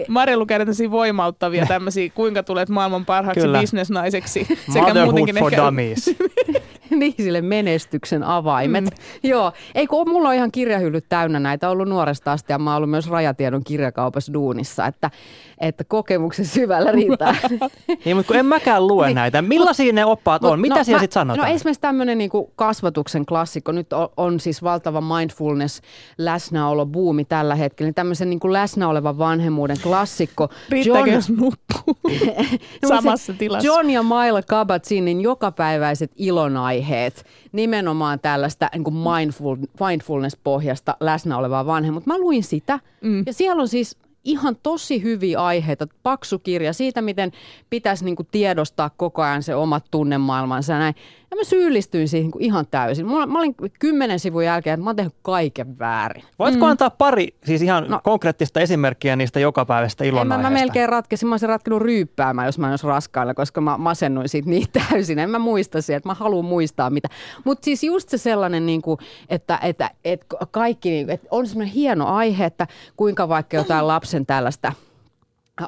[0.09, 3.61] Mari lukee tämmöisiä voimauttavia tämmöisiä, kuinka tulet maailman parhaaksi Kyllä.
[3.61, 4.47] bisnesnaiseksi.
[4.73, 5.65] Sekä muutenkin for ehkä...
[5.65, 6.11] dummies.
[6.99, 8.85] niin, sille menestyksen avaimet.
[8.85, 8.91] Mm.
[9.31, 12.77] Joo, ei kun mulla on ihan kirjahyllyt täynnä näitä ollut nuoresta asti ja mä oon
[12.77, 15.11] ollut myös rajatiedon kirjakaupassa duunissa, että,
[15.59, 17.35] että kokemuksen syvällä riittää.
[18.05, 19.43] niin, mutta kun en mäkään lue niin, näitä.
[19.43, 20.61] Millaisia ne oppaat on?
[20.61, 21.49] Mitä no, siellä sitten sanotaan?
[21.49, 23.73] No esimerkiksi tämmöinen niin kasvatuksen klassikko.
[23.73, 25.81] Nyt on, on siis valtava mindfulness
[26.19, 27.87] läsnäolo buumi tällä hetkellä.
[27.87, 30.49] Niin tämmöisen niin kuin läsnä olevan vanhemmuuden klassikko.
[30.69, 31.97] Riittääkö jos nukkuu
[32.83, 33.67] no, samassa tilassa?
[33.67, 36.80] John ja Maila Kabat-Zinin jokapäiväiset ilonaiheet,
[37.53, 42.11] nimenomaan tällaista niin kuin mindful, mindfulness-pohjasta läsnä olevaa vanhemmuutta.
[42.11, 43.23] Mä luin sitä mm.
[43.27, 47.33] ja siellä on siis ihan tosi hyviä aiheita, paksu kirja siitä, miten
[47.71, 50.95] pitäisi niin kuin tiedostaa koko ajan se omat tunnemaailmansa ja näin.
[51.31, 53.07] Ja mä syyllistyin siihen niin kuin ihan täysin.
[53.07, 56.25] Mä, mä olin kymmenen sivun jälkeen, että mä oon tehnyt kaiken väärin.
[56.39, 56.71] Voitko mm.
[56.71, 61.33] antaa pari siis ihan no, konkreettista esimerkkiä niistä jokapäiväistä ilon mä, mä melkein ratkesin, mä
[61.33, 65.19] olisin ratkenut ryyppäämään, jos mä olisi raskailla, koska mä masennuin siitä niin täysin.
[65.19, 67.09] En mä muista sitä, että mä haluan muistaa mitä.
[67.45, 72.07] Mutta siis just se sellainen, niin kuin, että, että, että kaikki, että on semmoinen hieno
[72.07, 72.67] aihe, että
[72.97, 74.73] kuinka vaikka jotain lapsen tällaista–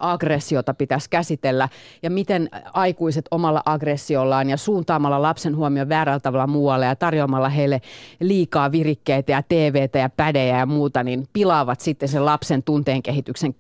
[0.01, 1.69] aggressiota pitäisi käsitellä
[2.03, 7.81] ja miten aikuiset omalla aggressiollaan ja suuntaamalla lapsen huomioon väärällä tavalla muualle ja tarjoamalla heille
[8.21, 13.55] liikaa virikkeitä ja TVtä ja pädejä ja muuta, niin pilaavat sitten sen lapsen tunteen kehityksen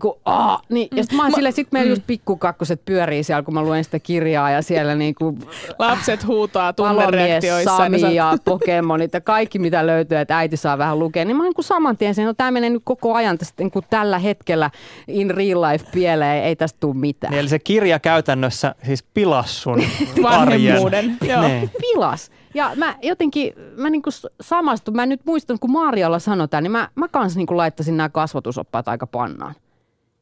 [0.00, 1.90] kun, aa, niin, ja sitten mä oon silleen, sit meillä mm.
[1.90, 5.38] just pikkukakkoset pyörii siellä, kun mä luen sitä kirjaa ja siellä niinku...
[5.78, 7.76] Lapset huutaa tunnereaktioissa.
[7.76, 11.42] Sami niin ja Pokemonit ja kaikki mitä löytyy, että äiti saa vähän lukea, niin mä
[11.42, 14.18] oon niin saman tien sen, no tää menee nyt koko ajan tästä niin kuin tällä
[14.18, 14.70] hetkellä
[15.08, 17.30] in real life pieleen, ei tästä tule mitään.
[17.30, 19.82] Niin, eli se kirja käytännössä siis pilas sun
[20.22, 21.16] Vanhemmuuden.
[21.28, 21.48] Joo.
[21.48, 21.70] Niin.
[21.80, 22.30] Pilas.
[22.54, 26.88] Ja mä jotenkin, mä niinku samastun, mä en nyt muistan, kun Maarialla sanotaan, niin mä,
[26.94, 29.54] mä kanssa niinku laittaisin nämä kasvatusoppaat aika pannaan.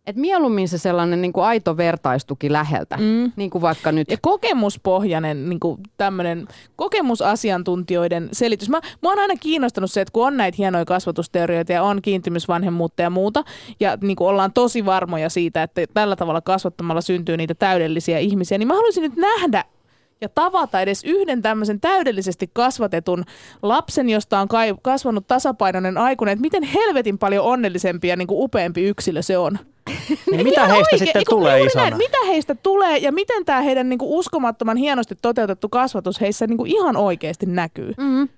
[0.07, 3.33] Et mieluummin se sellainen niin kuin aito vertaistuki läheltä, mm.
[3.37, 4.11] niin kuin vaikka nyt.
[4.11, 8.69] Ja kokemuspohjainen niin kuin tämmöinen kokemusasiantuntijoiden selitys.
[8.69, 13.03] Mä, mä oon aina kiinnostanut se, että kun on näitä hienoja kasvatusteorioita ja on kiintymysvanhemmuutta
[13.03, 13.45] ja muuta,
[13.81, 18.59] ja niin kuin ollaan tosi varmoja siitä, että tällä tavalla kasvattamalla syntyy niitä täydellisiä ihmisiä,
[18.59, 19.65] niin mä haluaisin nyt nähdä
[20.21, 23.25] ja tavata edes yhden tämmöisen täydellisesti kasvatetun
[23.63, 24.49] lapsen, josta on
[24.83, 29.59] kasvanut tasapainoinen aikuinen, että miten helvetin paljon onnellisempi ja niin kuin upeampi yksilö se on.
[30.31, 31.85] Niin mitä heistä oikein, sitten tulee isona?
[31.85, 36.47] Näin, mitä heistä tulee ja miten tämä heidän niin kuin uskomattoman hienosti toteutettu kasvatus heissä
[36.47, 37.93] niin kuin ihan oikeasti näkyy.
[37.99, 38.29] Mm-hmm.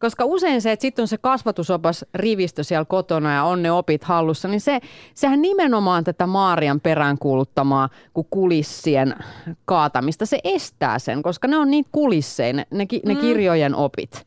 [0.00, 4.04] Koska usein se, että sitten on se kasvatusopas rivistö siellä kotona ja on ne opit
[4.04, 4.80] hallussa, niin se,
[5.14, 9.14] sehän nimenomaan tätä Maarian peräänkuuluttamaa kuin kulissien
[9.64, 13.20] kaatamista, se estää sen, koska ne on niin kulissein, ne, ne, ne mm.
[13.20, 14.26] kirjojen opit.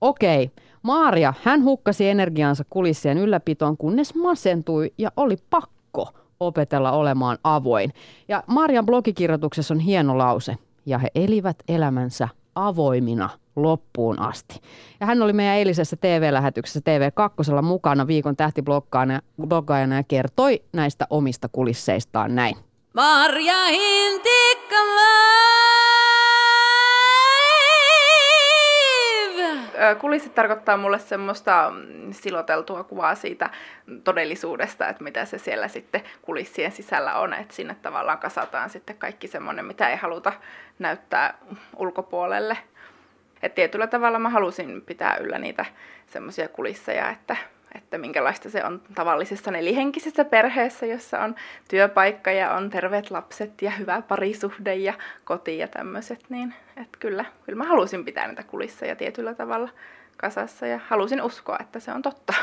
[0.00, 0.50] Okei,
[0.82, 6.08] Maaria, hän hukkasi energiansa kulissien ylläpitoon, kunnes masentui ja oli pakko
[6.40, 7.92] opetella olemaan avoin.
[8.28, 10.56] Ja Marian blogikirjoituksessa on hieno lause.
[10.86, 14.60] Ja he elivät elämänsä avoimina loppuun asti.
[15.00, 22.34] Ja hän oli meidän eilisessä TV-lähetyksessä TV2 mukana viikon tähtiblogaajana ja kertoi näistä omista kulisseistaan
[22.34, 22.56] näin.
[22.94, 23.54] Marja
[30.00, 33.50] Kulissit tarkoittaa mulle semmoista mm, siloteltua kuvaa siitä
[34.04, 39.28] todellisuudesta, että mitä se siellä sitten kulissien sisällä on, että sinne tavallaan kasataan sitten kaikki
[39.28, 40.32] semmoinen, mitä ei haluta
[40.78, 41.38] näyttää
[41.76, 42.58] ulkopuolelle.
[43.42, 45.64] Et tietyllä tavalla mä halusin pitää yllä niitä
[46.06, 47.36] semmoisia kulisseja, että,
[47.74, 51.34] että minkälaista se on tavallisessa nelihenkisessä perheessä, jossa on
[51.68, 54.94] työpaikka ja on terveet lapset ja hyvä parisuhde ja
[55.24, 59.68] koti ja tämmöiset, niin että kyllä, kyllä mä halusin pitää niitä kulisseja tietyllä tavalla
[60.16, 62.34] kasassa ja halusin uskoa, että se on totta.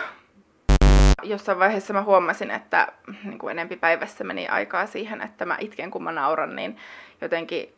[1.23, 2.87] Jossain vaiheessa mä huomasin, että
[3.23, 6.77] niin kuin enempi päivässä meni aikaa siihen, että mä itken kun mä nauran, niin
[7.21, 7.73] jotenkin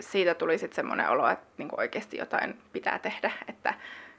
[0.00, 3.74] siitä tuli sitten semmoinen olo, että niin kuin oikeasti jotain pitää tehdä, että,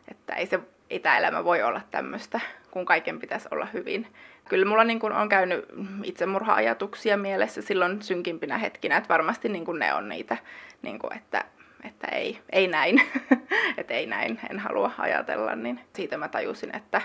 [0.07, 0.59] että ei, se,
[1.01, 2.39] tämä elämä voi olla tämmöistä,
[2.71, 4.07] kun kaiken pitäisi olla hyvin.
[4.49, 5.65] Kyllä mulla niin kuin on käynyt
[6.03, 10.37] itsemurha-ajatuksia mielessä silloin synkimpinä hetkinä, että varmasti niin kuin ne on niitä,
[10.81, 11.45] niin kuin, että,
[11.83, 13.01] että ei, ei näin,
[13.77, 17.01] että ei näin, en halua ajatella, niin siitä mä tajusin, että,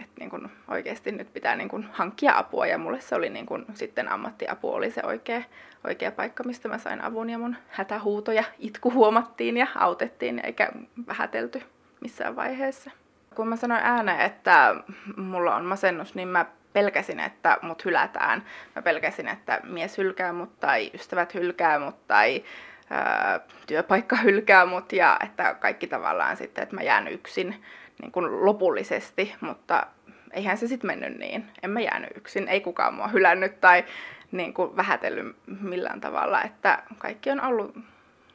[0.00, 3.46] että niin kuin oikeasti nyt pitää niin kuin hankkia apua ja mulle se oli niin
[3.46, 5.42] kuin, sitten ammattiapu oli se oikea,
[5.84, 10.68] oikea paikka, mistä mä sain avun ja mun hätähuuto ja itku huomattiin ja autettiin eikä
[11.06, 11.62] vähätelty
[12.00, 12.90] missään vaiheessa.
[13.34, 14.74] Kun mä sanoin ääneen, että
[15.16, 18.42] mulla on masennus, niin mä pelkäsin, että mut hylätään.
[18.76, 22.44] Mä pelkäsin, että mies hylkää mut tai ystävät hylkää mut tai
[22.90, 27.64] ää, työpaikka hylkää mut ja että kaikki tavallaan sitten, että mä jään yksin
[28.02, 29.86] niin kuin lopullisesti, mutta
[30.32, 31.46] eihän se sitten mennyt niin.
[31.62, 33.84] En mä jäänyt yksin, ei kukaan mua hylännyt tai
[34.32, 37.76] niin kuin vähätellyt millään tavalla, että kaikki on ollut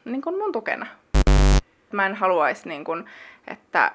[0.05, 0.85] niin kuin mun tukena.
[1.91, 3.05] Mä en haluaisi, niin kuin,
[3.47, 3.91] että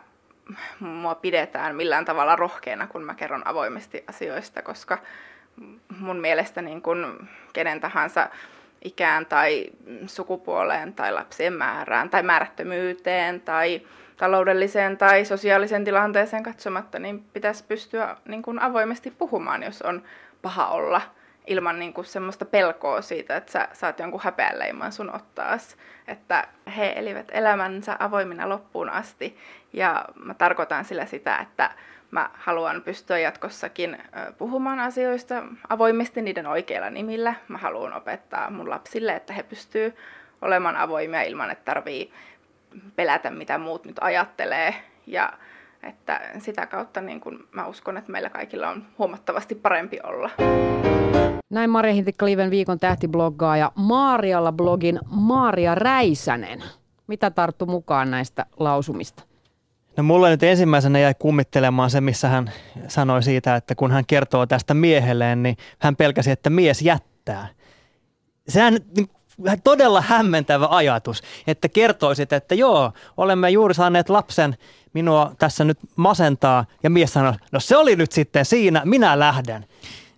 [0.81, 4.99] mua pidetään millään tavalla rohkeana, kun mä kerron avoimesti asioista, koska
[5.99, 8.29] mun mielestä niin kuin kenen tahansa
[8.85, 9.67] ikään tai
[10.07, 13.83] sukupuoleen tai lapsien määrään tai määrättömyyteen tai
[14.19, 20.03] taloudelliseen tai sosiaaliseen tilanteeseen katsomatta, niin pitäisi pystyä niin kuin avoimesti puhumaan, jos on
[20.43, 21.01] paha olla
[21.47, 25.77] ilman niin kuin semmoista pelkoa siitä, että sä saat jonkun häpeänleiman sun ottaas.
[26.09, 29.39] Että he elivät elämänsä avoimina loppuun asti.
[29.73, 31.71] Ja mä tarkoitan sillä sitä, että
[32.11, 33.99] mä haluan pystyä jatkossakin
[34.39, 37.35] puhumaan asioista avoimesti niiden oikeilla nimillä.
[37.49, 39.95] Mä haluan opettaa mun lapsille, että he pystyvät
[40.43, 42.13] olemaan avoimia ilman, että tarvii
[42.97, 44.75] pelätä, mitä muut nyt ajattelee.
[45.07, 45.33] Ja
[45.83, 50.31] että sitä kautta niin kun mä uskon, että meillä kaikilla on huomattavasti parempi olla.
[51.51, 56.63] Näin Maria Hintikka-Liven viikon tähtibloggaaja Maarialla blogin Maaria Räisänen.
[57.07, 59.23] Mitä tarttu mukaan näistä lausumista?
[59.97, 62.53] No mulle nyt ensimmäisenä jäi kummittelemaan se, missä hän
[62.89, 67.49] sanoi siitä, että kun hän kertoo tästä miehelleen, niin hän pelkäsi, että mies jättää.
[68.49, 68.79] Sehän
[69.65, 74.57] todella hämmentävä ajatus, että kertoisit, että joo, olemme juuri saaneet lapsen,
[74.93, 79.67] minua tässä nyt masentaa, ja mies sanoi, no se oli nyt sitten siinä, minä lähden.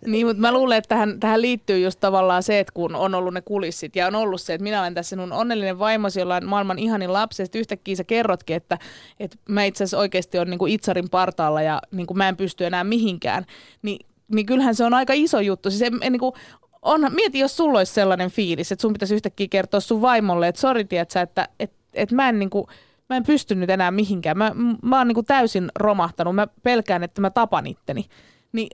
[0.06, 3.34] Niin, mutta mä luulen, että tähän, tähän liittyy just tavallaan se, että kun on ollut
[3.34, 6.46] ne kulissit ja on ollut se, että minä olen tässä sinun onnellinen vaimosi, jolla on
[6.46, 8.78] maailman ihanin lapsi, ja yhtäkkiä sä kerrotkin, että,
[9.20, 12.84] että mä itse asiassa oikeasti on niin itsarin partaalla ja niin mä en pysty enää
[12.84, 13.46] mihinkään,
[13.82, 15.70] niin, niin kyllähän se on aika iso juttu.
[15.70, 16.32] Siis en, en, niin kuin,
[16.82, 20.60] on, mieti, jos sulla olisi sellainen fiilis, että sun pitäisi yhtäkkiä kertoa sun vaimolle, että
[20.60, 22.66] sori, tiedätkö, että, että, että mä en niin kuin,
[23.08, 24.38] mä en pysty nyt enää mihinkään.
[24.38, 26.34] Mä, mä oon niin kuin täysin romahtanut.
[26.34, 28.06] Mä pelkään, että mä tapan itteni.
[28.52, 28.68] Niin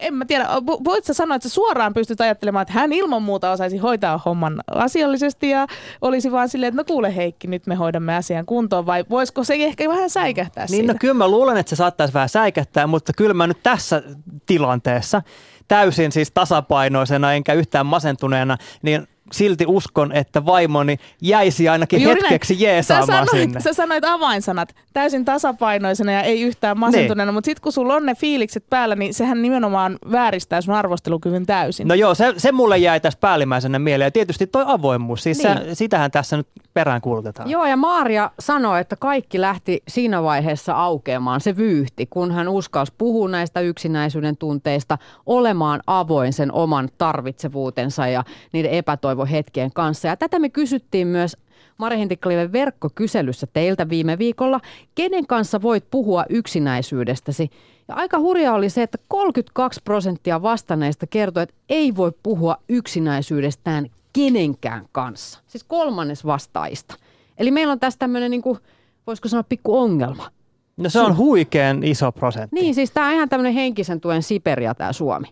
[0.00, 3.50] en mä tiedä, voit sä sanoa, että sä suoraan pystyt ajattelemaan, että hän ilman muuta
[3.50, 5.66] osaisi hoitaa homman asiallisesti ja
[6.00, 9.54] olisi vaan silleen, että no kuule Heikki, nyt me hoidamme asian kuntoon vai voisiko se
[9.54, 13.34] ehkä vähän säikähtää Niin no kyllä mä luulen, että se saattaisi vähän säikähtää, mutta kyllä
[13.34, 14.02] mä nyt tässä
[14.46, 15.22] tilanteessa
[15.68, 22.54] täysin siis tasapainoisena enkä yhtään masentuneena, niin silti uskon, että vaimoni jäisi ainakin Juuri hetkeksi
[22.54, 22.62] näin.
[22.62, 23.60] jeesaamaan sä sanoit, sinne.
[23.60, 27.34] Sä sanoit avainsanat, täysin tasapainoisena ja ei yhtään masentuneena, niin.
[27.34, 31.88] mutta sitten kun sulla on ne fiilikset päällä, niin sehän nimenomaan vääristää sun arvostelukyvyn täysin.
[31.88, 35.58] No joo, se, se mulle jäi tästä päällimmäisenä mieleen ja tietysti toi avoimuus, siis niin.
[35.58, 37.50] se, sitähän tässä nyt perään kuulutetaan.
[37.50, 42.92] Joo ja Maaria sanoi, että kaikki lähti siinä vaiheessa aukeamaan se vyyhti, kun hän uskalsi
[42.98, 48.70] puhua näistä yksinäisyyden tunteista, olemaan avoin sen oman tarvitsevuutensa ja niiden
[49.14, 50.08] epätoivoisuuden hetken kanssa.
[50.08, 51.36] Ja tätä me kysyttiin myös
[51.78, 54.60] Mari Hintikkaliven verkkokyselyssä teiltä viime viikolla.
[54.94, 57.50] Kenen kanssa voit puhua yksinäisyydestäsi?
[57.88, 63.86] Ja aika hurjaa oli se, että 32 prosenttia vastanneista kertoi, että ei voi puhua yksinäisyydestään
[64.12, 65.40] kenenkään kanssa.
[65.46, 66.94] Siis kolmannes vastaajista.
[67.38, 68.58] Eli meillä on tässä tämmöinen, niin kuin,
[69.06, 70.30] voisiko sanoa, pikku ongelma.
[70.76, 72.56] No se on huikean iso prosentti.
[72.56, 75.28] Niin, siis tämä on ihan tämmöinen henkisen tuen Siperia tämä Suomi.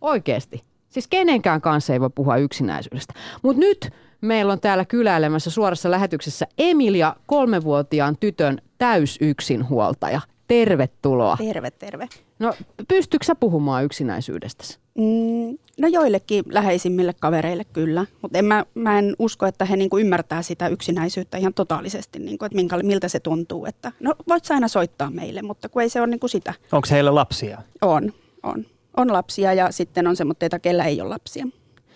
[0.00, 0.67] Oikeasti.
[0.88, 3.14] Siis kenenkään kanssa ei voi puhua yksinäisyydestä.
[3.42, 10.20] Mutta nyt meillä on täällä kyläilemässä suorassa lähetyksessä Emilia, kolmevuotiaan tytön täysyksinhuoltaja.
[10.46, 11.36] Tervetuloa.
[11.36, 12.08] Terve, terve.
[12.38, 12.54] No,
[12.88, 14.78] pystytkö sä puhumaan yksinäisyydestäsi?
[14.98, 19.98] Mm, no joillekin läheisimmille kavereille kyllä, mutta en mä, mä en usko, että he niinku
[19.98, 23.66] ymmärtää sitä yksinäisyyttä ihan totaalisesti, niinku, että minkä, miltä se tuntuu.
[23.66, 26.54] Että, no voit sä aina soittaa meille, mutta kun ei se ole niinku sitä.
[26.72, 27.62] Onko heillä lapsia?
[27.82, 28.64] On, on
[28.98, 31.46] on lapsia ja sitten on semmoitteita, kellä ei ole lapsia.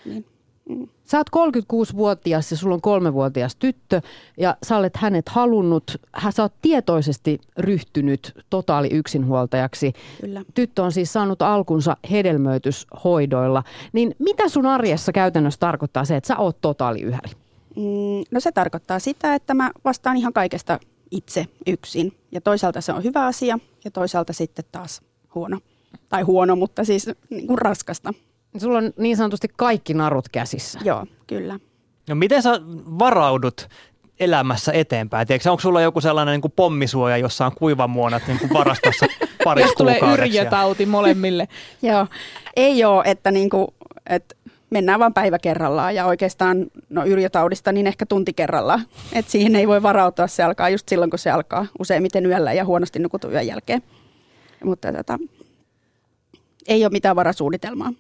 [0.05, 0.25] Niin.
[0.69, 0.89] Mm.
[1.05, 1.53] Sä oot
[1.93, 4.01] 36-vuotias ja sulla on kolmevuotias tyttö
[4.39, 9.93] ja sä olet hänet halunnut, sä oot tietoisesti ryhtynyt totaali yksinhuoltajaksi.
[10.21, 10.43] Kyllä.
[10.55, 13.63] Tyttö on siis saanut alkunsa hedelmöityshoidoilla.
[13.93, 17.31] Niin mitä sun arjessa käytännössä tarkoittaa se, että sä oot totaali yhäri?
[17.77, 20.79] Mm, no se tarkoittaa sitä, että mä vastaan ihan kaikesta
[21.11, 22.13] itse yksin.
[22.33, 25.01] Ja toisaalta se on hyvä asia ja toisaalta sitten taas
[25.35, 25.59] huono
[26.09, 28.15] tai huono, mutta siis niin kuin raskasta.
[28.59, 30.79] Sulla on niin sanotusti kaikki narut käsissä.
[30.85, 31.59] Joo, kyllä.
[32.09, 32.61] No miten sä
[32.99, 33.69] varaudut
[34.21, 35.27] elämässä eteenpäin?
[35.27, 39.07] Tiedätkö, onko sulla joku sellainen niin kuin pommisuoja, jossa on kuivamuonat niin kuin varastossa
[39.45, 41.49] pari tulee yrjötauti molemmille.
[41.83, 42.07] Joo,
[42.57, 43.67] ei ole, että, niin kuin,
[44.07, 44.35] että
[44.71, 48.83] mennään vain päivä kerrallaan ja oikeastaan no yrjötaudista niin ehkä tunti kerrallaan.
[49.13, 52.65] Et siihen ei voi varautua, se alkaa just silloin kun se alkaa useimmiten yöllä ja
[52.65, 53.83] huonosti nukutun yön jälkeen.
[54.65, 55.19] Mutta tota,
[56.69, 57.93] ei ole mitään varasuunnitelmaa.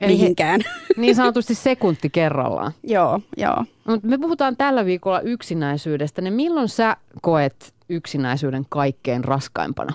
[0.00, 0.60] Eli mihinkään.
[0.96, 2.72] Niin sanotusti sekunti kerrallaan.
[2.94, 3.64] joo, joo.
[3.88, 6.22] Mut me puhutaan tällä viikolla yksinäisyydestä.
[6.22, 9.94] Niin milloin sä koet yksinäisyyden kaikkein raskaimpana?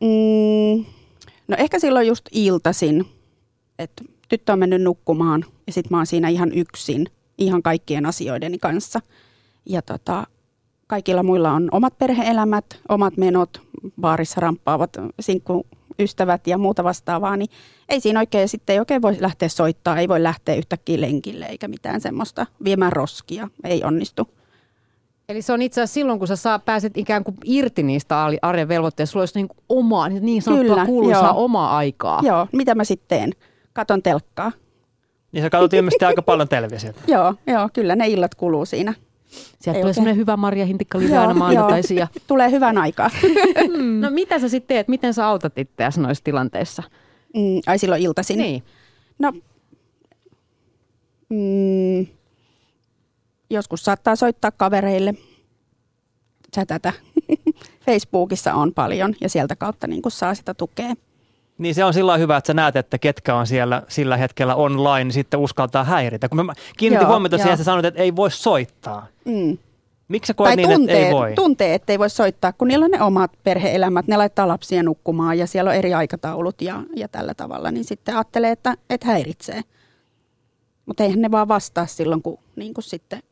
[0.00, 0.84] Mm,
[1.48, 3.06] no ehkä silloin just iltasin,
[3.78, 7.06] että tyttö on mennyt nukkumaan ja sitten mä oon siinä ihan yksin,
[7.38, 9.00] ihan kaikkien asioideni kanssa.
[9.66, 10.26] Ja tota,
[10.86, 13.62] kaikilla muilla on omat perheelämät, omat menot,
[14.00, 15.66] baarissa ramppaavat sinkku
[16.00, 17.50] ystävät ja muuta vastaavaa, niin
[17.88, 21.68] ei siinä oikein sitten ei oikein voi lähteä soittaa, ei voi lähteä yhtäkkiä lenkille eikä
[21.68, 24.28] mitään semmoista viemään roskia, ei onnistu.
[25.28, 28.68] Eli se on itse asiassa silloin, kun sä saa, pääset ikään kuin irti niistä arjen
[28.68, 31.44] velvoitteista, sulla olisi niin omaa, niin sanottua Kyllä, kuuluisaa joo.
[31.44, 32.20] omaa aikaa.
[32.22, 33.32] Joo, mitä mä sitten teen?
[33.72, 34.52] Katon telkkaa.
[35.32, 37.00] Niin sä katsot ilmeisesti aika paljon televisiota.
[37.14, 38.94] joo, joo, kyllä ne illat kuluu siinä
[39.60, 41.96] Sieltä tulee semmoinen hyvä Marja Hintikka aina maanantaisin.
[41.96, 42.08] Ja...
[42.26, 43.10] Tulee hyvän aikaa.
[44.00, 44.88] no mitä sä sitten teet?
[44.88, 46.82] Miten sä autat itseäsi noissa tilanteissa?
[47.34, 48.38] Mm, ai silloin iltaisin?
[48.38, 48.62] Niin.
[49.18, 49.32] No,
[51.28, 52.06] mm,
[53.50, 55.14] joskus saattaa soittaa kavereille,
[56.54, 56.92] chatata.
[57.86, 60.94] Facebookissa on paljon ja sieltä kautta niin saa sitä tukea.
[61.60, 65.04] Niin se on sillä hyvä, että sä näet, että ketkä on siellä sillä hetkellä online,
[65.04, 66.28] niin sitten uskaltaa häiritä.
[66.28, 69.06] Kun mä kiinnitin joo, huomiota siihen, että sä sanoit, että ei voi soittaa.
[69.24, 69.58] Mm.
[70.08, 71.32] Miksi sä koet tai niin, tuntee, että ei voi?
[71.34, 75.38] Tuntee, että ei voi soittaa, kun niillä on ne omat perheelämät, ne laittaa lapsia nukkumaan
[75.38, 79.62] ja siellä on eri aikataulut ja, ja tällä tavalla, niin sitten ajattelee, että, että häiritsee.
[80.86, 83.22] Mutta eihän ne vaan vastaa silloin, kun, niin kun sitten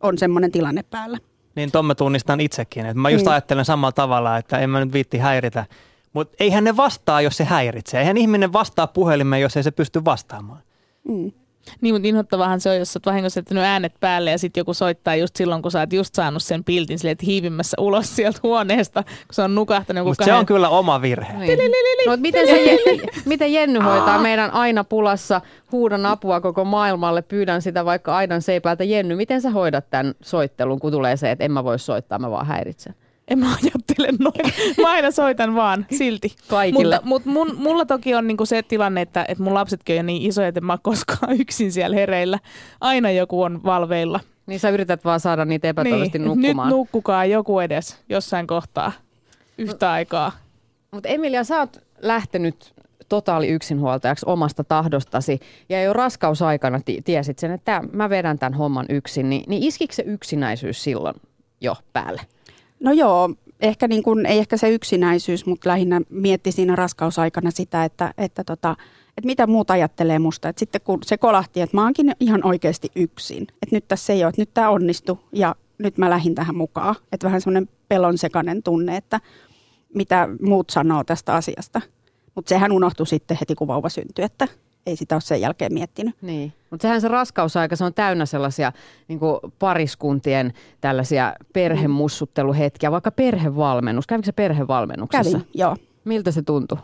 [0.00, 1.18] on semmoinen tilanne päällä.
[1.54, 2.86] Niin Tomme tunnistan itsekin.
[2.86, 3.30] Että mä just mm.
[3.30, 5.64] ajattelen samalla tavalla, että en mä nyt viitti häiritä.
[6.12, 8.00] Mutta eihän ne vastaa, jos se häiritsee.
[8.00, 10.62] Eihän ihminen vastaa puhelimeen, jos ei se pysty vastaamaan.
[11.08, 11.32] Mm.
[11.80, 15.36] Niin, mutta inhottavahan se on, jos olet vahingossa äänet päälle ja sitten joku soittaa just
[15.36, 19.12] silloin, kun sä oot just saanut sen piltin silleen, että hiivimässä ulos sieltä huoneesta, kun
[19.32, 20.04] se on nukahtanut.
[20.04, 20.34] Mutta kahden...
[20.34, 21.38] se on kyllä oma virhe.
[21.38, 21.58] Niin.
[22.06, 22.78] No, miten, se,
[23.26, 25.40] miten Jenny hoitaa meidän aina pulassa
[25.72, 27.22] huudan apua koko maailmalle?
[27.22, 28.84] Pyydän sitä vaikka aidan seipäältä.
[28.84, 32.30] Jenny, miten sä hoidat tämän soittelun, kun tulee se, että en mä voi soittaa, mä
[32.30, 32.94] vaan häiritsen?
[33.30, 34.54] En mä ajattele noin.
[34.82, 36.34] Mä aina soitan vaan silti.
[36.48, 36.94] Kaikille.
[36.94, 40.02] Mutta, mutta mun, mulla toki on niinku se tilanne, että, että mun lapsetkin on jo
[40.02, 42.38] niin isoja, että mä koskaan yksin siellä hereillä.
[42.80, 44.20] Aina joku on valveilla.
[44.46, 46.68] Niin sä yrität vaan saada niitä epätoivoisesti niin, nukkumaan.
[46.68, 48.92] Nyt nukkukaa joku edes jossain kohtaa
[49.58, 50.32] yhtä no, aikaa.
[50.90, 52.72] Mutta Emilia, sä oot lähtenyt
[53.08, 58.86] totaali yksinhuoltajaksi omasta tahdostasi ja jo raskausaikana t- tiesit sen, että mä vedän tämän homman
[58.88, 61.14] yksin, niin, niin iskikö se yksinäisyys silloin
[61.60, 62.20] jo päälle?
[62.80, 67.84] No joo, ehkä niin kuin, ei ehkä se yksinäisyys, mutta lähinnä mietti siinä raskausaikana sitä,
[67.84, 68.76] että, että, tota,
[69.08, 70.48] että mitä muut ajattelee musta.
[70.48, 73.42] Että sitten kun se kolahti, että mä oonkin ihan oikeasti yksin.
[73.42, 76.94] Että nyt tässä ei ole, että nyt tämä onnistui ja nyt mä lähdin tähän mukaan.
[77.12, 79.20] Että vähän semmoinen pelon sekainen tunne, että
[79.94, 81.80] mitä muut sanoo tästä asiasta.
[82.34, 84.48] Mutta sehän unohtui sitten heti, kun vauva syntyi, että
[84.86, 86.14] ei sitä ole sen jälkeen miettinyt.
[86.22, 88.72] Niin, mutta sehän se raskausaika, se on täynnä sellaisia
[89.08, 89.20] niin
[89.58, 94.06] pariskuntien tällaisia perhemussutteluhetkiä, vaikka perhevalmennus.
[94.06, 95.38] Kävikö se perhevalmennuksessa?
[95.38, 95.76] Kävin, joo.
[96.04, 96.78] Miltä se tuntui?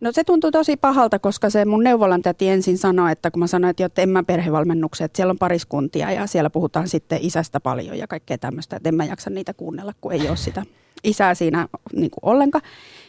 [0.00, 3.46] No se tuntui tosi pahalta, koska se mun neuvolan täti ensin sanoi, että kun mä
[3.46, 7.98] sanoin, että, en mä perhevalmennuksia, että siellä on pariskuntia ja siellä puhutaan sitten isästä paljon
[7.98, 10.62] ja kaikkea tämmöistä, että en mä jaksa niitä kuunnella, kun ei ole sitä
[11.04, 12.64] isää siinä niin kuin ollenkaan.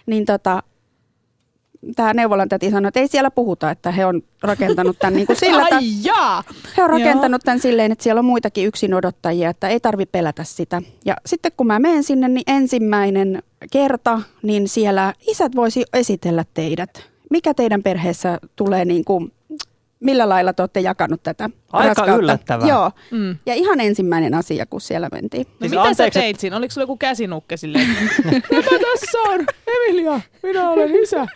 [0.06, 0.64] Niin tota,
[1.96, 5.38] tämä neuvolan täti sanoi, että ei siellä puhuta, että he on rakentanut tämän niin kuin
[5.38, 6.44] sillä Ai jaa.
[6.78, 10.44] He on rakentanut tämän silleen, että siellä on muitakin yksin odottajia, että ei tarvi pelätä
[10.44, 10.82] sitä.
[11.06, 17.10] Ja sitten kun mä menen sinne, niin ensimmäinen kerta, niin siellä isät voisi esitellä teidät.
[17.30, 19.32] Mikä teidän perheessä tulee niin kuin
[20.00, 22.16] millä lailla te olette jakanut tätä Aika raskautta.
[22.16, 22.68] yllättävää.
[22.68, 22.92] Joo.
[23.12, 23.38] Mm.
[23.46, 25.48] Ja ihan ensimmäinen asia, kun siellä mentiin.
[25.48, 26.58] No siis mitä anteeksi, sä teit siinä?
[26.58, 27.88] Oliko sulla joku käsinukke silleen?
[28.52, 29.46] Mitä tässä on?
[29.68, 31.28] Emilia, minä olen isä.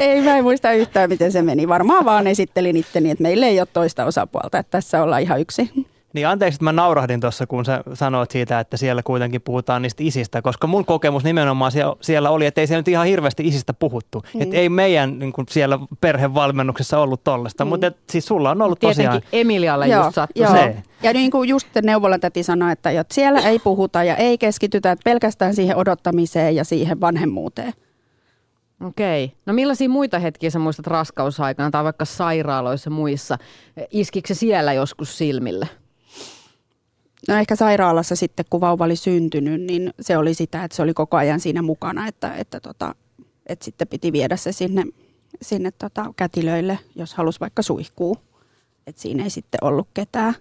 [0.00, 1.68] Ei, mä en muista yhtään, miten se meni.
[1.68, 5.70] Varmaan vaan esittelin itteni, että meillä ei ole toista osapuolta, että tässä ollaan ihan yksi.
[6.12, 10.02] Niin anteeksi, että mä naurahdin tuossa, kun sä sanoit siitä, että siellä kuitenkin puhutaan niistä
[10.02, 14.22] isistä, koska mun kokemus nimenomaan siellä oli, että ei siellä nyt ihan hirveästi isistä puhuttu.
[14.34, 14.42] Mm.
[14.42, 17.68] Että ei meidän niin kuin siellä perhevalmennuksessa ollut tollasta, mm.
[17.68, 19.22] mutta siis sulla on ollut Tietenkin tosiaan...
[19.32, 20.52] Emilialle joo, just sattui joo.
[20.52, 20.76] se.
[21.02, 24.92] Ja niin kuin just neuvolan täti sanoi, että, että siellä ei puhuta ja ei keskitytä
[24.92, 27.72] että pelkästään siihen odottamiseen ja siihen vanhemmuuteen.
[28.84, 29.32] Okei.
[29.46, 33.38] No millaisia muita hetkiä sä muistat raskausaikana tai vaikka sairaaloissa muissa?
[33.90, 35.68] Iskikö se siellä joskus silmille?
[37.28, 40.94] No ehkä sairaalassa sitten, kun vauva oli syntynyt, niin se oli sitä, että se oli
[40.94, 42.94] koko ajan siinä mukana, että, että, tota,
[43.46, 44.84] että sitten piti viedä se sinne,
[45.42, 48.16] sinne tota kätilöille, jos halusi vaikka suihkuu.
[48.86, 50.34] Että siinä ei sitten ollut ketään.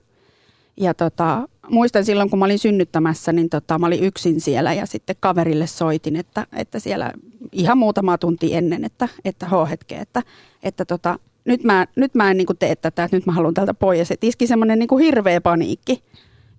[0.78, 4.86] Ja tota, muistan silloin, kun mä olin synnyttämässä, niin tota, mä olin yksin siellä ja
[4.86, 7.12] sitten kaverille soitin, että, että siellä
[7.52, 10.24] ihan muutama tunti ennen, että, että h-hetke, että,
[10.64, 13.74] että tota, nyt mä, nyt mä en niin tee tätä, että nyt mä haluan tältä
[13.74, 14.12] pois.
[14.12, 16.04] Että iski semmoinen niin hirveä paniikki.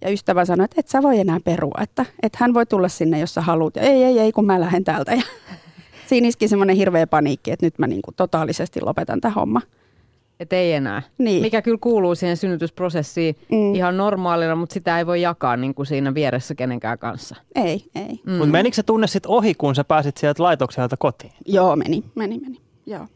[0.01, 3.21] Ja ystävä sanoi, että et sä voi enää perua, että, että hän voi tulla sinne,
[3.21, 3.77] jos sä haluat.
[3.77, 5.14] Ja ei, ei, ei, kun mä lähden täältä.
[5.14, 5.23] Ja
[6.09, 9.61] siinä iski semmoinen hirveä paniikki, että nyt mä niin kuin totaalisesti lopetan tämä homma.
[10.40, 11.03] Että ei enää.
[11.18, 11.42] Niin.
[11.42, 13.74] Mikä kyllä kuuluu siihen synnytysprosessiin mm.
[13.74, 17.37] ihan normaalina, mutta sitä ei voi jakaa niin kuin siinä vieressä kenenkään kanssa.
[17.55, 18.20] Ei, ei.
[18.27, 18.33] Mm.
[18.33, 21.33] Mutta menikö se tunne sitten ohi, kun sä pääsit sieltä laitokselta kotiin?
[21.46, 22.61] Joo, meni, meni, meni.
[22.87, 23.07] Joo.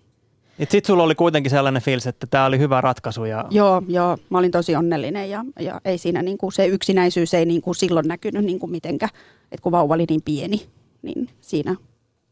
[0.59, 3.25] Sitten sulla oli kuitenkin sellainen fiilis, että tämä oli hyvä ratkaisu.
[3.25, 3.45] Ja...
[3.51, 7.47] Joo, joo, mä olin tosi onnellinen ja, ja ei siinä niin kuin se yksinäisyys ei
[7.47, 9.09] niin kuin silloin näkynyt niin kuin mitenkä,
[9.53, 10.63] että kun vauva oli niin pieni,
[11.03, 11.77] niin siinä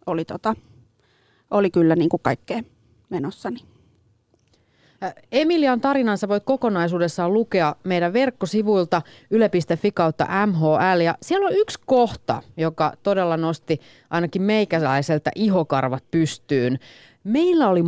[0.07, 0.55] oli, tota,
[1.51, 2.63] oli kyllä niin kuin kaikkea
[3.11, 3.51] menossa.
[3.51, 3.65] Niin.
[5.33, 11.01] Emilian tarinansa voit kokonaisuudessaan lukea meidän verkkosivuilta yle.fi kautta MHL.
[11.01, 13.81] Ja siellä on yksi kohta, joka todella nosti
[14.11, 16.79] ainakin meikäläiseltä ihokarvat pystyyn.
[17.25, 17.83] Meillä oli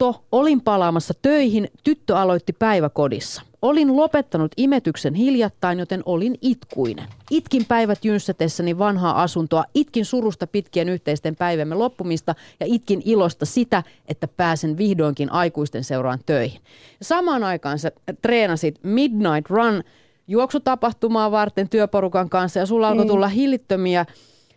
[0.00, 7.04] muutto, olin palaamassa töihin, tyttö aloitti päiväkodissa– Olin lopettanut imetyksen hiljattain, joten olin itkuinen.
[7.30, 13.82] Itkin päivät jynssätessäni vanhaa asuntoa, itkin surusta pitkien yhteisten päivämme loppumista ja itkin ilosta sitä,
[14.08, 16.60] että pääsen vihdoinkin aikuisten seuraan töihin.
[17.02, 17.92] Samaan aikaan sä
[18.22, 19.82] treenasit Midnight Run
[20.28, 23.08] juoksutapahtumaa varten työporukan kanssa ja sulla alkoi mm.
[23.08, 24.06] tulla hillittömiä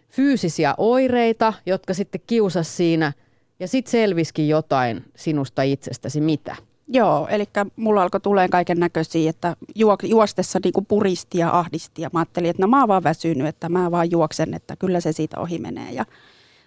[0.10, 3.14] fyysisiä oireita, jotka sitten kiusas siinä
[3.60, 6.22] ja sitten selviskin jotain sinusta itsestäsi.
[6.22, 6.56] Mitä?
[6.88, 7.46] Joo, eli
[7.76, 9.56] mulla alkoi tulee kaiken näköisiä, että
[10.04, 13.70] juostessa niinku puristi ja ahdisti ja mä ajattelin, että no mä oon vaan väsynyt, että
[13.70, 15.92] mä vaan juoksen, että kyllä se siitä ohi menee.
[15.92, 16.06] Ja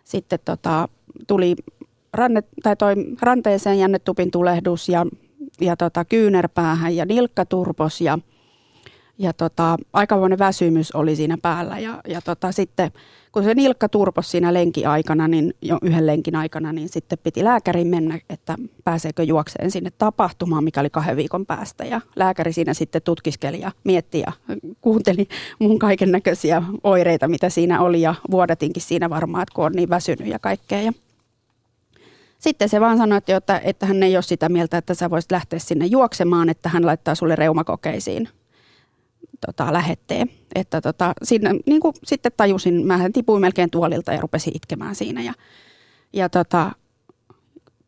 [0.05, 0.89] sitten tota,
[1.27, 1.57] tuli
[2.13, 5.07] ranne, tai toi ranteeseen jännetupin tulehdus ja,
[5.61, 8.19] ja tota, kyynärpäähän ja nilkkaturpos ja,
[9.21, 12.91] ja tota, aikamoinen väsymys oli siinä päällä ja, ja tota, sitten–
[13.33, 17.45] kun se nilkka turpos siinä lenkin aikana, niin jo yhden lenkin aikana, niin sitten piti
[17.45, 21.85] lääkärin mennä, että pääseekö juokseen sinne tapahtumaan, mikä oli kahden viikon päästä.
[21.85, 24.33] Ja lääkäri siinä sitten tutkiskeli ja mietti ja
[24.81, 29.73] kuunteli mun kaiken näköisiä oireita, mitä siinä oli ja vuodatinkin siinä varmaan, että kun on
[29.73, 30.83] niin väsynyt ja kaikkea.
[30.83, 30.93] Ja
[32.39, 35.59] sitten se vaan sanoi, että, että hän ei ole sitä mieltä, että sä voisit lähteä
[35.59, 38.29] sinne juoksemaan, että hän laittaa sulle reumakokeisiin
[39.47, 40.31] tota, lähetteen.
[40.55, 45.23] Että tota, sinne, niin kuin sitten tajusin, mä tipuin melkein tuolilta ja rupesin itkemään siinä.
[45.23, 45.33] Ja,
[46.13, 46.73] ja tota,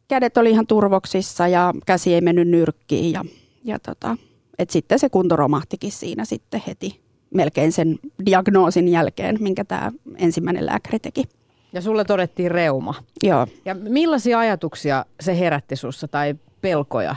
[0.08, 3.12] kädet oli ihan turvoksissa ja käsi ei mennyt nyrkkiin.
[3.12, 3.24] Ja,
[3.64, 4.16] ja tota,
[4.58, 7.00] et sitten se kunto romahtikin siinä sitten heti
[7.34, 11.24] melkein sen diagnoosin jälkeen, minkä tämä ensimmäinen lääkäri teki.
[11.72, 12.94] Ja sulle todettiin reuma.
[13.22, 13.46] Joo.
[13.64, 17.16] Ja millaisia ajatuksia se herätti sussa tai pelkoja?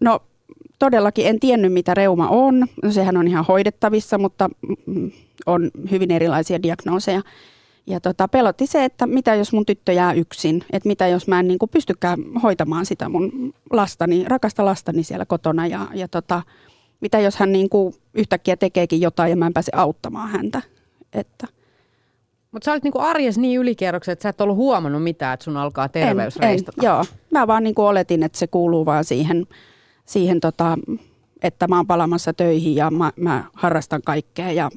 [0.00, 0.20] No
[0.78, 2.66] todellakin en tiennyt, mitä reuma on.
[2.82, 4.50] No, sehän on ihan hoidettavissa, mutta
[4.86, 5.10] mm,
[5.46, 7.22] on hyvin erilaisia diagnooseja.
[7.86, 11.40] Ja tota, pelotti se, että mitä jos mun tyttö jää yksin, että mitä jos mä
[11.40, 16.42] en niin kuin pystykään hoitamaan sitä mun lastani, rakasta lastani siellä kotona ja, ja tota,
[17.00, 20.62] mitä jos hän niin kuin yhtäkkiä tekeekin jotain ja mä en pääse auttamaan häntä.
[21.12, 21.46] Että.
[22.52, 25.56] Mutta sä olit niinku arjes niin ylikierroksen, että sä et ollut huomannut mitään, että sun
[25.56, 29.46] alkaa terveys en, en, joo, mä vaan niinku oletin, että se kuuluu vaan siihen
[30.08, 30.78] siihen, tota,
[31.42, 34.70] että mä oon palamassa töihin ja mä, mä harrastan kaikkea ja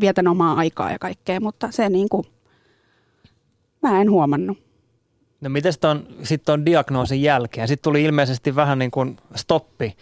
[0.00, 2.26] vietän omaa aikaa ja kaikkea, mutta se niin kuin,
[3.82, 4.58] mä en huomannut.
[5.40, 5.72] No miten
[6.22, 7.68] sitten on diagnoosin jälkeen?
[7.68, 9.96] Sitten tuli ilmeisesti vähän niin kuin stoppi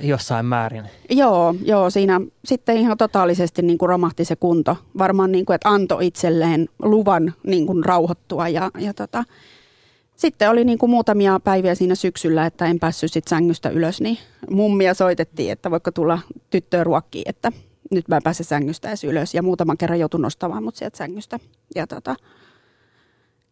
[0.00, 0.84] jossain määrin.
[1.10, 4.76] Joo, joo siinä sitten ihan totaalisesti niin kuin romahti se kunto.
[4.98, 9.24] Varmaan niin kuin, että antoi itselleen luvan niin kuin rauhoittua ja, ja tota,
[10.20, 14.18] sitten oli niin kuin muutamia päiviä siinä syksyllä, että en päässyt sit sängystä ylös, niin
[14.50, 16.18] mummia soitettiin, että voiko tulla
[16.50, 17.52] tyttöä ruokkiin, että
[17.90, 19.34] nyt mä en pääse sängystä edes ylös.
[19.34, 21.38] Ja muutaman kerran joutui nostamaan mut sieltä sängystä.
[21.74, 22.16] Ja tota,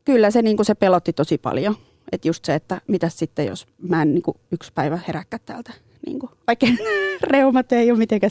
[0.04, 1.76] kyllä se, niin kuin se pelotti tosi paljon.
[2.12, 5.72] Että just se, että mitä sitten, jos mä en niin kuin yksi päivä heräkkä täältä.
[6.06, 6.66] Niin kuin, vaikka
[7.30, 8.30] reumat ei ole mitenkään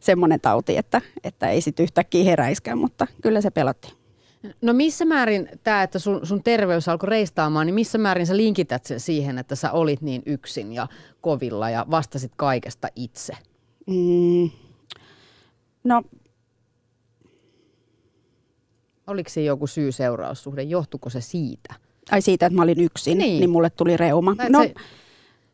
[0.00, 4.05] semmoinen tauti, että, että ei sitten yhtäkkiä heräiskään, mutta kyllä se pelotti.
[4.62, 8.84] No missä määrin tämä, että sun, sun terveys alkoi reistaamaan, niin missä määrin sä linkität
[8.84, 10.86] sen siihen, että sä olit niin yksin ja
[11.20, 13.32] kovilla ja vastasit kaikesta itse?
[13.86, 14.50] Mm,
[15.84, 16.02] no.
[19.06, 20.62] Oliko se joku syy-seuraussuhde?
[20.62, 21.74] Johtuko se siitä?
[22.10, 24.36] Ai siitä, että mä olin yksin, niin, niin mulle tuli reuma.
[24.48, 24.66] no,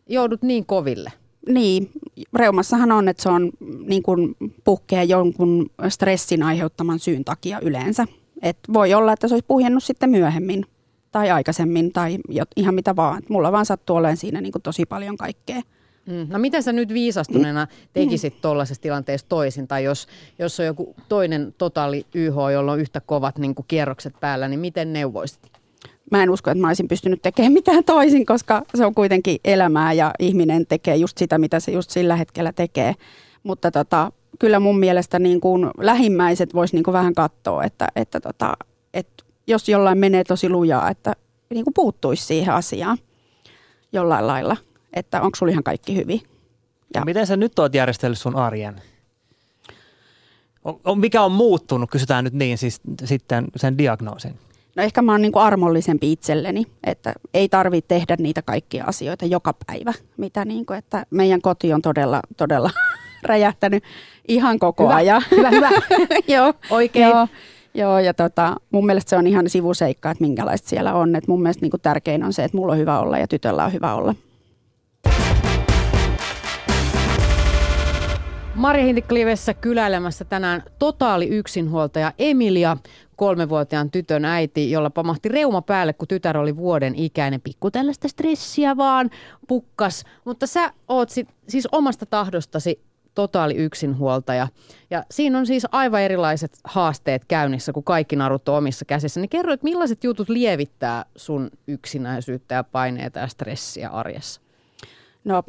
[0.08, 1.12] joudut niin koville.
[1.48, 1.90] Niin,
[2.34, 3.50] reumassahan on, että se on
[3.86, 8.06] niin kuin puhkea jonkun stressin aiheuttaman syyn takia yleensä.
[8.42, 10.66] Et voi olla, että se olisi puhjennut sitten myöhemmin
[11.12, 12.18] tai aikaisemmin tai
[12.56, 13.22] ihan mitä vaan.
[13.28, 15.60] Mulla vaan sattuu olemaan siinä niin kuin tosi paljon kaikkea.
[16.06, 16.26] Mm.
[16.28, 19.68] No miten sä nyt viisastuneena tekisit tuollaisessa tilanteessa toisin?
[19.68, 20.06] Tai jos,
[20.38, 24.60] jos on joku toinen totaali YH, jolla on yhtä kovat niin kuin kierrokset päällä, niin
[24.60, 25.52] miten neuvoisit?
[26.10, 29.92] Mä en usko, että mä olisin pystynyt tekemään mitään toisin, koska se on kuitenkin elämää
[29.92, 32.94] ja ihminen tekee just sitä, mitä se just sillä hetkellä tekee.
[33.42, 38.20] Mutta tota, kyllä mun mielestä niin kuin lähimmäiset vois niin kuin vähän katsoa, että, että,
[38.20, 38.52] tota,
[38.94, 41.12] että jos jollain menee tosi lujaa, että
[41.50, 42.98] niin kuin puuttuisi siihen asiaan
[43.92, 44.56] jollain lailla,
[44.92, 46.20] että onko sulla ihan kaikki hyvin.
[46.94, 47.00] Ja.
[47.00, 48.82] No miten sä nyt oot järjestellyt sun arjen?
[50.64, 54.38] On, on, mikä on muuttunut, kysytään nyt niin, siis sitten sen diagnoosin?
[54.76, 59.26] No ehkä mä oon niin kuin armollisempi itselleni, että ei tarvitse tehdä niitä kaikkia asioita
[59.26, 62.70] joka päivä, mitä niin kuin, että meidän koti on todella, todella
[63.24, 63.84] räjähtänyt
[64.28, 65.22] ihan koko hyvä, ajan.
[65.30, 65.70] Hyvä, hyvä.
[66.36, 67.10] joo, oikein.
[67.10, 67.28] Joo.
[67.74, 71.16] Joo, ja tota, mun mielestä se on ihan sivuseikka, että minkälaista siellä on.
[71.16, 73.72] Et mun mielestä niin tärkein on se, että mulla on hyvä olla ja tytöllä on
[73.72, 74.14] hyvä olla.
[78.54, 82.76] Marja Hintikliivessä kyläilemässä tänään totaali yksinhuoltaja Emilia,
[83.16, 87.40] kolmevuotiaan tytön äiti, jolla pamahti reuma päälle, kun tytär oli vuoden ikäinen.
[87.40, 89.10] Pikku tällaista stressiä vaan
[89.48, 92.80] pukkas, mutta sä oot sit, siis omasta tahdostasi
[93.14, 94.48] totaali yksinhuoltaja.
[94.90, 99.20] Ja siinä on siis aivan erilaiset haasteet käynnissä, kun kaikki narut on omissa käsissä.
[99.20, 104.40] Niin kerro, että millaiset jutut lievittää sun yksinäisyyttä ja paineita ja stressiä arjessa?
[105.24, 105.42] No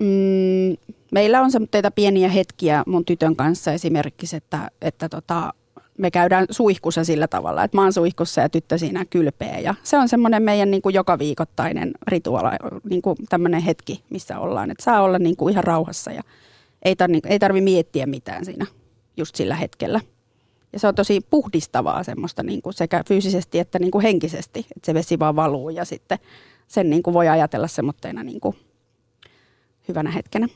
[0.00, 0.76] Mm,
[1.12, 5.54] meillä on semmoisia pieniä hetkiä mun tytön kanssa esimerkiksi, että, että tota,
[5.98, 9.58] me käydään suihkussa sillä tavalla, että mä oon suihkussa ja tyttö siinä kylpeä.
[9.58, 12.56] Ja se on semmoinen meidän niin kuin joka viikoittainen rituaali,
[12.90, 14.70] niin kuin tämmöinen hetki, missä ollaan.
[14.70, 16.22] Että saa olla niin kuin ihan rauhassa ja
[16.84, 18.66] ei, tar, ei tarvi miettiä mitään siinä
[19.16, 20.00] just sillä hetkellä.
[20.72, 24.86] Ja se on tosi puhdistavaa semmoista niin kuin sekä fyysisesti että niin kuin henkisesti, että
[24.86, 26.18] se vesi vaan valuu ja sitten
[26.68, 28.56] sen niin kuin voi ajatella semmoitteena niin kuin
[29.88, 30.48] hyvänä hetkenä.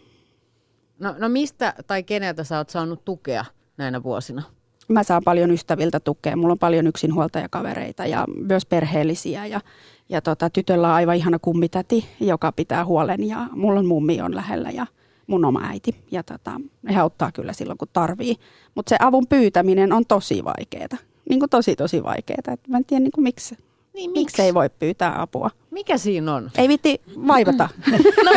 [0.99, 3.45] No, no mistä tai keneltä sä oot saanut tukea
[3.77, 4.43] näinä vuosina?
[4.89, 6.37] Mä saan paljon ystäviltä tukea.
[6.37, 9.47] Mulla on paljon yksinhuoltajakavereita ja myös perheellisiä.
[9.47, 9.61] Ja,
[10.09, 13.29] ja tota, tytöllä on aivan ihana kummitäti, joka pitää huolen.
[13.29, 14.87] Ja mulla on mummi on lähellä ja
[15.31, 15.95] mun oma äiti.
[16.11, 16.61] Ja tota,
[16.91, 18.37] he auttaa kyllä silloin, kun tarvii.
[18.75, 20.99] Mutta se avun pyytäminen on tosi vaikeaa.
[21.29, 22.57] Niin kuin tosi, tosi vaikeaa.
[22.69, 23.57] Mä en tiedä niin kuin miksi
[23.95, 24.21] niin, miksi?
[24.21, 25.51] miksi ei voi pyytää apua?
[25.71, 26.51] Mikä siinä on?
[26.59, 27.69] Ei vitti vaivata.
[28.25, 28.31] no,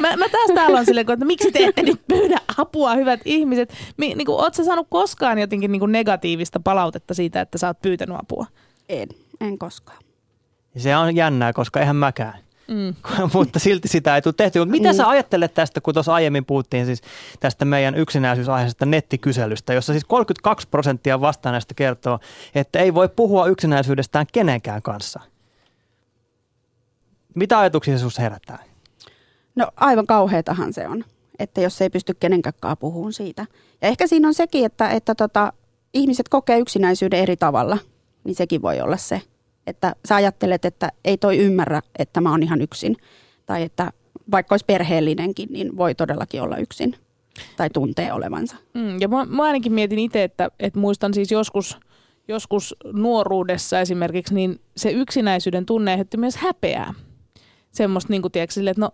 [0.00, 3.74] mä, mä taas täällä on silleen, että miksi te ette nyt pyydä apua, hyvät ihmiset?
[3.96, 7.82] Mi, niin kuin, ootko saanut koskaan jotenkin niin kuin negatiivista palautetta siitä, että sä oot
[7.82, 8.46] pyytänyt apua?
[8.88, 9.08] En,
[9.40, 9.98] en koskaan.
[10.76, 12.34] Se on jännää, koska eihän mäkään.
[12.68, 12.94] Mm.
[13.34, 14.58] mutta silti sitä ei tule tehty.
[14.58, 14.96] Mutta mitä mm.
[14.96, 17.02] sä ajattelet tästä, kun tuossa aiemmin puhuttiin siis
[17.40, 22.18] tästä meidän yksinäisyysaiheesta nettikyselystä, jossa siis 32 prosenttia vastaaneista kertoo,
[22.54, 25.20] että ei voi puhua yksinäisyydestään kenenkään kanssa.
[27.34, 28.58] Mitä ajatuksia se sinussa herättää?
[29.54, 31.04] No aivan kauheatahan se on,
[31.38, 33.46] että jos ei pysty kenenkään puhumaan siitä.
[33.82, 35.52] Ja ehkä siinä on sekin, että, että tota,
[35.94, 37.78] ihmiset kokee yksinäisyyden eri tavalla,
[38.24, 39.22] niin sekin voi olla se–
[39.66, 42.96] että sä ajattelet, että ei toi ymmärrä, että mä oon ihan yksin.
[43.46, 43.92] Tai että
[44.30, 46.96] vaikka olisi perheellinenkin, niin voi todellakin olla yksin
[47.56, 48.56] tai tuntee olevansa.
[48.74, 51.78] Mm, ja mä, mä ainakin mietin itse, että, että muistan siis joskus,
[52.28, 56.94] joskus nuoruudessa esimerkiksi, niin se yksinäisyyden tunne aiheutti myös häpeää.
[57.70, 58.90] Semmoista niin kuin tiedätkö, sille, että no,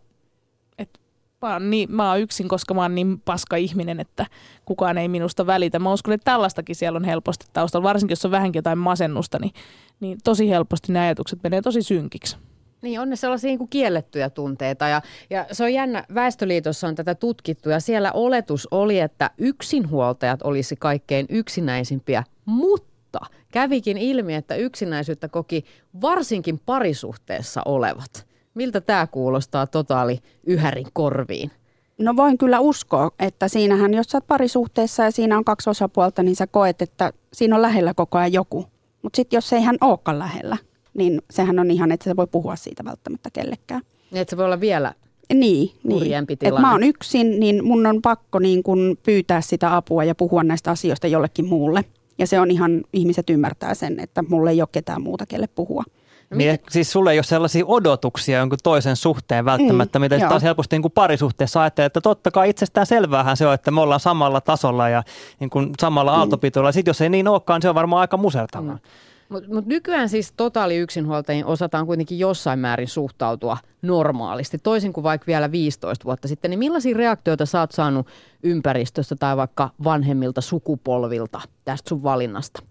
[1.42, 4.26] mä oon, niin, mä oon yksin, koska mä oon niin paska ihminen, että
[4.64, 5.78] kukaan ei minusta välitä.
[5.78, 9.52] Mä uskon, että tällaistakin siellä on helposti taustalla, varsinkin jos on vähänkin jotain masennusta, niin
[10.00, 12.36] niin tosi helposti ne ajatukset menee tosi synkiksi.
[12.82, 16.94] Niin, on ne sellaisia niin kuin kiellettyjä tunteita ja, ja se on jännä, Väestöliitossa on
[16.94, 23.20] tätä tutkittu ja siellä oletus oli, että yksinhuoltajat olisi kaikkein yksinäisimpiä, mutta
[23.52, 25.64] kävikin ilmi, että yksinäisyyttä koki
[26.00, 28.26] varsinkin parisuhteessa olevat.
[28.54, 31.50] Miltä tämä kuulostaa totaali yhärin korviin?
[31.98, 36.22] No voin kyllä uskoa, että siinähän, jos sä oot parisuhteessa ja siinä on kaksi osapuolta,
[36.22, 38.66] niin sä koet, että siinä on lähellä koko ajan joku.
[39.02, 40.56] Mutta sitten jos ei hän olekaan lähellä,
[40.94, 43.82] niin sehän on ihan, että se voi puhua siitä välttämättä kellekään.
[44.10, 44.94] Niin, että se voi olla vielä
[45.34, 46.14] niin, niin.
[46.42, 50.44] Et mä oon yksin, niin mun on pakko niin kun pyytää sitä apua ja puhua
[50.44, 51.84] näistä asioista jollekin muulle.
[52.18, 55.84] Ja se on ihan, ihmiset ymmärtää sen, että mulle ei ole ketään muuta, kelle puhua.
[56.30, 60.42] No niin, siis sulle ei ole sellaisia odotuksia jonkun toisen suhteen välttämättä, mm, mitä taas
[60.42, 64.00] helposti niin kuin parisuhteessa ajattelee, että totta kai itsestään selväähän se on, että me ollaan
[64.00, 65.02] samalla tasolla ja
[65.40, 66.18] niin kuin samalla mm.
[66.18, 66.72] aaltopituilla.
[66.72, 68.74] Sitten jos ei niin olekaan, niin se on varmaan aika musertavaa.
[68.74, 68.80] Mm.
[69.28, 75.26] Mutta mut nykyään siis totaali yksinhuoltajiin osataan kuitenkin jossain määrin suhtautua normaalisti, toisin kuin vaikka
[75.26, 76.50] vielä 15 vuotta sitten.
[76.50, 78.06] Niin millaisia reaktioita sä oot saanut
[78.42, 82.62] ympäristöstä tai vaikka vanhemmilta sukupolvilta tästä sun valinnasta?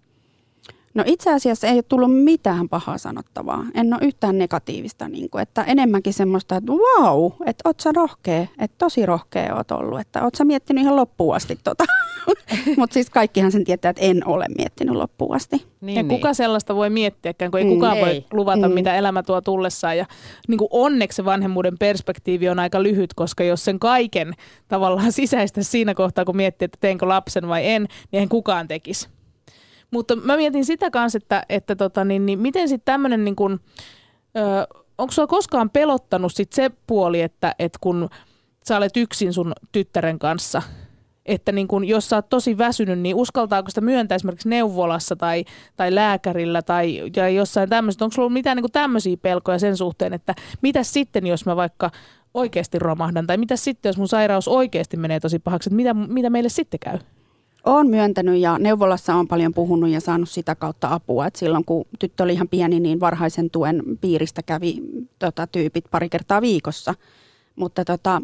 [0.98, 3.66] No itse asiassa ei ole tullut mitään pahaa sanottavaa.
[3.74, 8.48] En ole yhtään negatiivista, niin kuin, että enemmänkin semmoista, että wow, että oot sä rohkea,
[8.60, 11.84] että tosi rohkea oot ollut, että oot sä miettinyt ihan loppuun asti tota.
[12.78, 15.66] Mutta siis kaikkihan sen tietää, että en ole miettinyt loppuun asti.
[15.82, 16.10] Niin, ja niin.
[16.10, 18.06] kuka sellaista voi miettiä, kun ei mm, kukaan ei.
[18.06, 18.74] voi luvata, mm.
[18.74, 19.98] mitä elämä tuo tullessaan.
[19.98, 20.06] Ja
[20.48, 24.34] niin kuin onneksi se vanhemmuuden perspektiivi on aika lyhyt, koska jos sen kaiken
[24.68, 29.17] tavallaan sisäistä siinä kohtaa, kun miettii, että teenkö lapsen vai en, niin en kukaan tekisi.
[29.92, 33.60] Mutta mä mietin sitä kanssa, että, että tota, niin, niin miten sitten tämmöinen, niin kun,
[34.98, 38.10] onko sulla koskaan pelottanut sit se puoli, että, että kun
[38.68, 40.62] sä olet yksin sun tyttären kanssa,
[41.26, 45.46] että niin kun, jos sä oot tosi väsynyt, niin uskaltaako sitä myöntää esimerkiksi neuvolassa tai,
[45.76, 48.06] tai lääkärillä tai ja jossain tämmöistä.
[48.06, 51.92] Onko sulla mitään niin tämmöisiä pelkoja sen suhteen, että mitä sitten, jos mä vaikka
[52.34, 56.30] oikeasti romahdan, tai mitä sitten, jos mun sairaus oikeasti menee tosi pahaksi, että mitä, mitä
[56.30, 57.00] meille sitten käy?
[57.68, 61.28] Olen myöntänyt ja neuvolassa on paljon puhunut ja saanut sitä kautta apua.
[61.28, 64.82] Et silloin kun tyttö oli ihan pieni, niin varhaisen tuen piiristä kävi
[65.20, 66.94] tota, tyypit pari kertaa viikossa.
[67.56, 68.22] Mutta tota,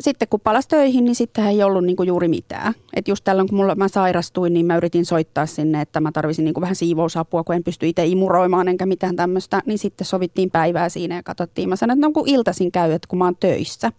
[0.00, 2.74] sitten kun palasi töihin, niin sitten ei ollut niin kuin juuri mitään.
[2.94, 6.44] Et just tällöin, kun mulla, mä sairastuin, niin mä yritin soittaa sinne, että mä tarvisin
[6.44, 9.62] niin kuin vähän siivousapua, kun en pysty itse imuroimaan enkä mitään tämmöistä.
[9.66, 11.68] Niin sitten sovittiin päivää siinä ja katsottiin.
[11.68, 13.92] Mä sanoin, että no kun iltaisin käy, että kun mä oon töissä.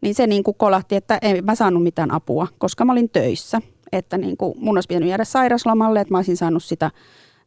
[0.00, 3.62] Niin se niin kuin kolahti, että en mä saanut mitään apua, koska mä olin töissä.
[3.92, 6.90] Että niin kuin mun olisi pitänyt jäädä sairaslomalle, että mä olisin saanut sitä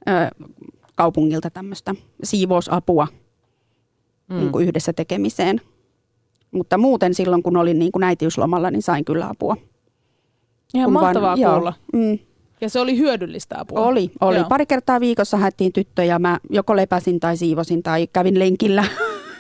[0.07, 0.45] ö,
[0.95, 3.07] kaupungilta tämmöistä siivousapua
[4.29, 4.35] mm.
[4.35, 5.61] niin kuin yhdessä tekemiseen.
[6.51, 9.57] Mutta muuten silloin, kun olin niin kuin äitiyslomalla, niin sain kyllä apua.
[10.73, 11.73] Ihan kun mahtavaa vaan, kuulla.
[11.93, 12.19] Joo, mm.
[12.61, 13.79] Ja se oli hyödyllistä apua.
[13.79, 14.37] Oli, oli.
[14.37, 14.49] Joo.
[14.49, 16.19] Pari kertaa viikossa haettiin tyttöjä.
[16.19, 18.85] Mä joko lepäsin tai siivosin tai kävin lenkillä.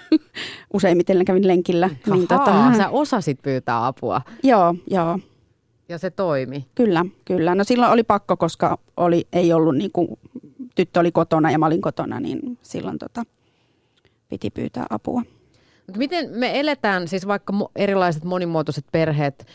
[0.73, 1.85] Useimmiten kävin lenkillä.
[1.85, 4.21] Ahaa, niin tota, sä osasit pyytää apua.
[4.43, 5.19] Joo, joo.
[5.91, 6.65] Ja se toimi?
[6.75, 7.55] Kyllä, kyllä.
[7.55, 10.07] No silloin oli pakko, koska oli, ei ollut niin kuin,
[10.75, 13.23] tyttö oli kotona ja mä olin kotona, niin silloin tota,
[14.29, 15.21] piti pyytää apua.
[15.97, 19.47] Miten me eletään, siis vaikka erilaiset monimuotoiset perheet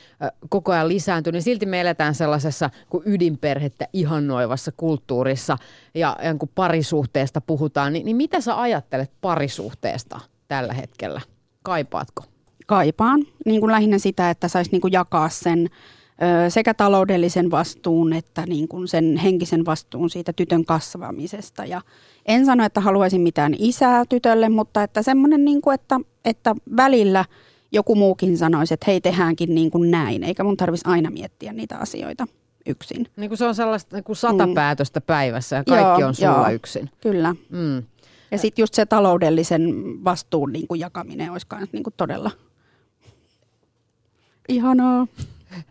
[0.48, 5.58] koko ajan lisääntyy, niin silti me eletään sellaisessa kuin ydinperhettä ihannoivassa kulttuurissa
[5.94, 11.20] ja, ja kun parisuhteesta puhutaan, niin, niin mitä sä ajattelet parisuhteesta tällä hetkellä?
[11.62, 12.24] Kaipaatko?
[12.66, 13.24] Kaipaan.
[13.46, 15.68] Niin kuin lähinnä sitä, että saisi niin kuin jakaa sen
[16.48, 21.64] sekä taloudellisen vastuun että niin kuin sen henkisen vastuun siitä tytön kasvamisesta.
[21.64, 21.80] Ja
[22.26, 27.24] en sano, että haluaisin mitään isää tytölle, mutta että semmoinen, niin kuin, että, että välillä
[27.72, 31.76] joku muukin sanoisi, että hei tehdäänkin niin kuin näin, eikä mun tarvitsisi aina miettiä niitä
[31.78, 32.26] asioita
[32.66, 33.06] yksin.
[33.16, 34.54] Niin kuin se on sellaista niin kuin sata mm.
[34.54, 36.90] päätöstä päivässä ja kaikki joo, on sulla joo, yksin.
[37.00, 37.34] Kyllä.
[37.50, 37.82] Mm.
[38.30, 42.30] Ja sitten just se taloudellisen vastuun niin kuin jakaminen olisi niin kuin todella
[44.48, 45.06] ihanaa.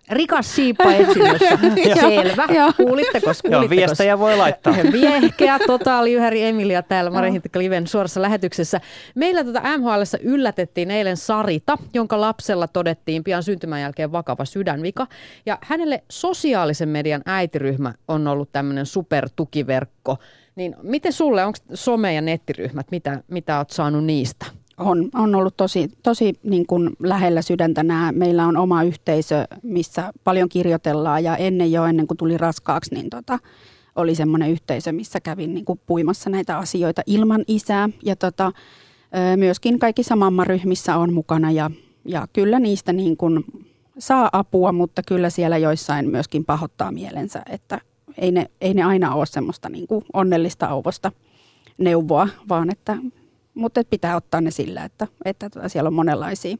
[0.10, 1.58] Rikas siippa etsinnössä.
[2.00, 2.48] Selvä.
[2.78, 3.32] Kuulitteko?
[3.52, 4.76] Joo, viestejä voi laittaa.
[4.92, 8.82] Viehkeä, totaali, Yhäri Emilia täällä Mari Liven suorassa lähetyksessä.
[9.16, 15.08] Meillä tuota MHL yllätettiin eilen Sarita, jonka lapsella todettiin pian syntymän jälkeen vakava sydänvika.
[15.46, 20.18] Ja hänelle sosiaalisen median äitiryhmä on ollut tämmöinen supertukiverkko.
[20.56, 24.46] Niin miten sulle, onko some- ja nettiryhmät, mitä, mitä oot saanut niistä?
[24.78, 28.12] On, on ollut tosi, tosi niin kuin lähellä sydäntä nämä.
[28.12, 33.10] Meillä on oma yhteisö, missä paljon kirjoitellaan ja ennen jo, ennen kuin tuli raskaaksi, niin
[33.10, 33.40] tota,
[33.96, 37.90] oli semmoinen yhteisö, missä kävin niin kuin puimassa näitä asioita ilman isää.
[38.04, 38.52] Ja tota,
[39.36, 41.72] myöskin kaikissa mammaryhmissä on mukana ja,
[42.06, 43.46] ja kyllä niistä niin kuin
[44.00, 47.82] saa apua, mutta kyllä siellä joissain myöskin pahoittaa mielensä, että
[48.18, 51.12] ei ne, ei ne aina ole semmoista niin kuin onnellista auvosta
[51.78, 52.98] neuvoa, vaan että
[53.56, 56.58] mutta pitää ottaa ne sillä, että, että tuota, siellä on monenlaisia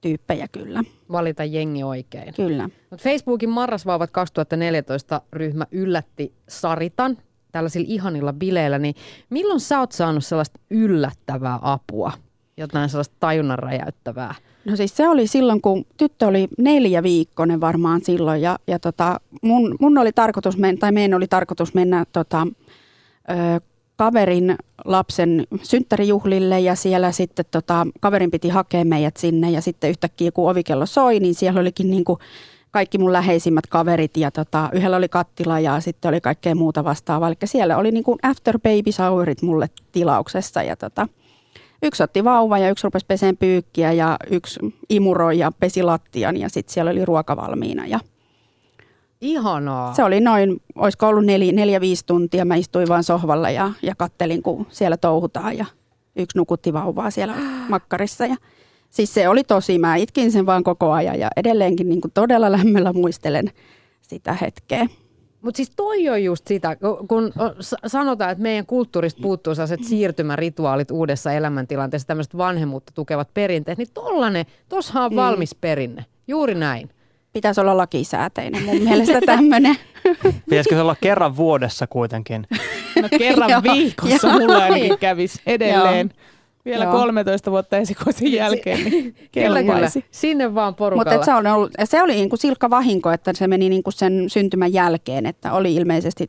[0.00, 0.82] tyyppejä kyllä.
[1.12, 2.34] Valita jengi oikein.
[2.34, 2.70] Kyllä.
[2.90, 7.18] Mut Facebookin Marrasvauvat 2014 ryhmä yllätti Saritan
[7.52, 8.94] tällaisilla ihanilla bileillä, niin
[9.30, 12.12] milloin sä oot saanut sellaista yllättävää apua?
[12.56, 14.34] Jotain sellaista tajunnan räjäyttävää?
[14.64, 19.20] No siis se oli silloin, kun tyttö oli neljä viikkoinen varmaan silloin ja, ja tota,
[19.42, 22.46] mun, mun oli tarkoitus mennä, tai meidän oli tarkoitus mennä tota,
[23.30, 23.60] ö,
[23.96, 30.32] kaverin lapsen synttärijuhlille ja siellä sitten tota, kaverin piti hakea meidät sinne ja sitten yhtäkkiä
[30.32, 32.18] kun ovikello soi, niin siellä olikin niin kuin
[32.70, 37.28] kaikki mun läheisimmät kaverit ja tota, yhdellä oli kattila ja sitten oli kaikkea muuta vastaavaa.
[37.28, 41.08] Eli siellä oli niin kuin after baby showerit mulle tilauksessa ja tota,
[41.82, 46.48] yksi otti vauva ja yksi rupesi peseen pyykkiä ja yksi imuroi ja pesi lattian ja
[46.48, 48.00] sitten siellä oli ruoka valmiina ja–
[49.20, 49.94] Ihanaa.
[49.94, 52.44] Se oli noin, olisiko ollut neljä, neljä viisi tuntia.
[52.44, 55.66] Mä istuin vaan sohvalla ja, ja kattelin, kun siellä touhutaan ja
[56.16, 57.34] yksi nukutti vauvaa siellä
[57.68, 58.26] makkarissa.
[58.26, 58.36] Ja,
[58.90, 62.52] siis se oli tosi, mä itkin sen vaan koko ajan ja edelleenkin niin kuin todella
[62.52, 63.50] lämmöllä muistelen
[64.02, 64.86] sitä hetkeä.
[65.40, 66.76] Mutta siis toi on just sitä,
[67.08, 67.32] kun
[67.86, 74.46] sanotaan, että meidän kulttuurista puuttuu sellaiset siirtymärituaalit uudessa elämäntilanteessa, tämmöiset vanhemmuutta tukevat perinteet, niin tollanen,
[74.68, 75.16] tossahan on mm.
[75.16, 76.04] valmis perinne.
[76.28, 76.90] Juuri näin
[77.36, 79.76] pitäisi olla lakisääteinen mun mielestä tämmöinen.
[80.50, 82.46] Pitäisikö se olla kerran vuodessa kuitenkin?
[83.02, 86.10] No kerran viikossa mulla ainakin kävisi edelleen.
[86.14, 86.26] Joo.
[86.64, 86.92] Vielä Joo.
[86.92, 89.88] 13 vuotta esikoisen jälkeen, niin kyllä, kyllä.
[90.10, 91.10] Sinne vaan porukalla.
[91.10, 93.94] Mutta se, on ollut, se oli niin kuin silkka vahinko, että se meni niin kuin
[93.94, 96.28] sen syntymän jälkeen, että oli ilmeisesti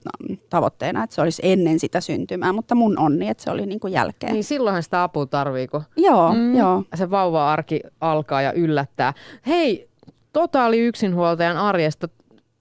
[0.49, 3.93] tavoitteena, että se olisi ennen sitä syntymää, mutta mun onni, että se oli niin kuin
[3.93, 4.33] jälkeen.
[4.33, 6.55] Niin silloinhan sitä apua tarvii, kun joo, mm.
[6.55, 6.83] joo.
[6.95, 9.13] se vauva-arki alkaa ja yllättää.
[9.47, 9.87] Hei,
[10.33, 12.07] totaali yksinhuoltajan arjesta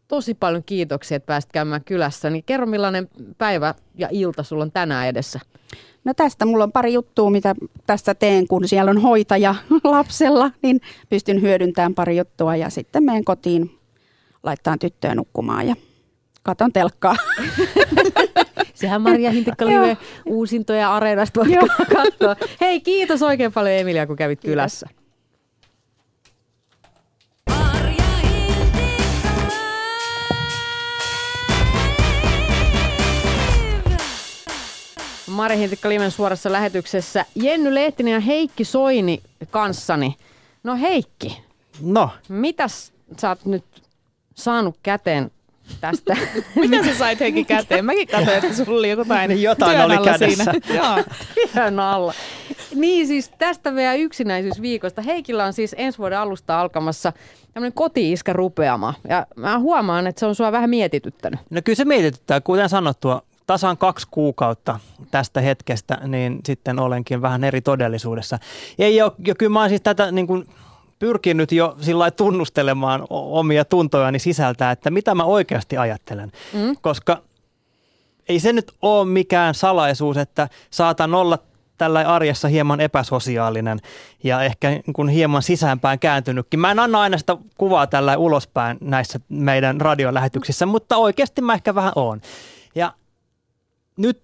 [0.09, 2.31] tosi paljon kiitoksia, että pääsit käymään kylässä.
[2.31, 3.09] Niin kerro millainen
[3.39, 5.41] päivä ja ilta sulla on tänään edessä?
[6.05, 7.55] No tästä mulla on pari juttua, mitä
[7.87, 9.55] tässä teen, kun siellä on hoitaja
[9.85, 13.79] lapsella, niin pystyn hyödyntämään pari juttua ja sitten menen kotiin
[14.43, 15.75] laittaa tyttöä nukkumaan ja
[16.43, 17.17] katon telkkaa.
[18.75, 19.65] Sehän Maria Hintikka
[20.27, 21.49] uusintoja Areenasta voi
[21.95, 22.37] katsoa.
[22.61, 24.89] Hei, kiitos oikein paljon Emilia, kun kävit kylässä.
[35.37, 37.25] Mari Hintikka Liven suorassa lähetyksessä.
[37.35, 40.17] Jenny Lehtinen ja Heikki Soini kanssani.
[40.65, 41.41] No Heikki,
[41.81, 43.65] No, mitäs sä oot nyt
[44.35, 45.31] saanut käteen
[45.81, 46.17] tästä?
[46.61, 47.85] Mitä sä sait Heikki käteen?
[47.85, 50.45] Mäkin katsoin, että sulla oli jotain, Jotain oli alla kädessä.
[50.45, 50.77] Siinä.
[50.83, 51.05] Joo.
[51.53, 52.15] työn alla.
[52.75, 55.03] Niin siis tästä meidän yksinäisyysviikosta.
[55.03, 57.13] Heikillä on siis ensi vuoden alusta alkamassa
[57.55, 58.95] tämmöinen koti-iskä rupeama.
[59.09, 61.41] Ja mä huomaan, että se on sua vähän mietityttänyt.
[61.51, 62.41] no kyllä se mietityttää.
[62.41, 64.81] Kuten sanottua, tasan kaksi kuukautta
[65.11, 68.39] tästä hetkestä, niin sitten olenkin vähän eri todellisuudessa.
[68.79, 70.49] Ei ole, ja kyllä mä oon siis tätä niin kuin
[70.99, 76.33] pyrkinyt jo sillä tunnustelemaan omia tuntojani sisältä, että mitä mä oikeasti ajattelen.
[76.53, 76.77] Mm.
[76.81, 77.23] Koska
[78.29, 81.39] ei se nyt ole mikään salaisuus, että saatan olla
[81.79, 83.79] tällä arjessa hieman epäsosiaalinen
[84.25, 86.61] ja ehkä niin kuin hieman sisäänpäin kääntynytkin.
[86.61, 91.75] Mä en anna aina sitä kuvaa tällä ulospäin näissä meidän radiolähetyksissä, mutta oikeasti mä ehkä
[91.75, 92.21] vähän oon.
[93.97, 94.23] Nyt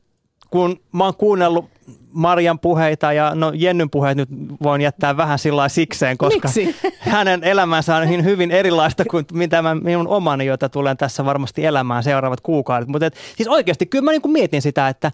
[0.51, 1.71] kun mä oon kuunnellut
[2.13, 4.29] Marian puheita ja no Jennyn puheet nyt
[4.63, 6.77] voin jättää vähän sillä sikseen, koska Miksi?
[6.99, 11.65] hänen elämänsä on niin hyvin erilaista kuin mitä mä, minun omani, jota tulen tässä varmasti
[11.65, 12.89] elämään seuraavat kuukaudet.
[12.89, 15.13] Mutta siis oikeasti kyllä mä niin mietin sitä, että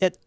[0.00, 0.20] et,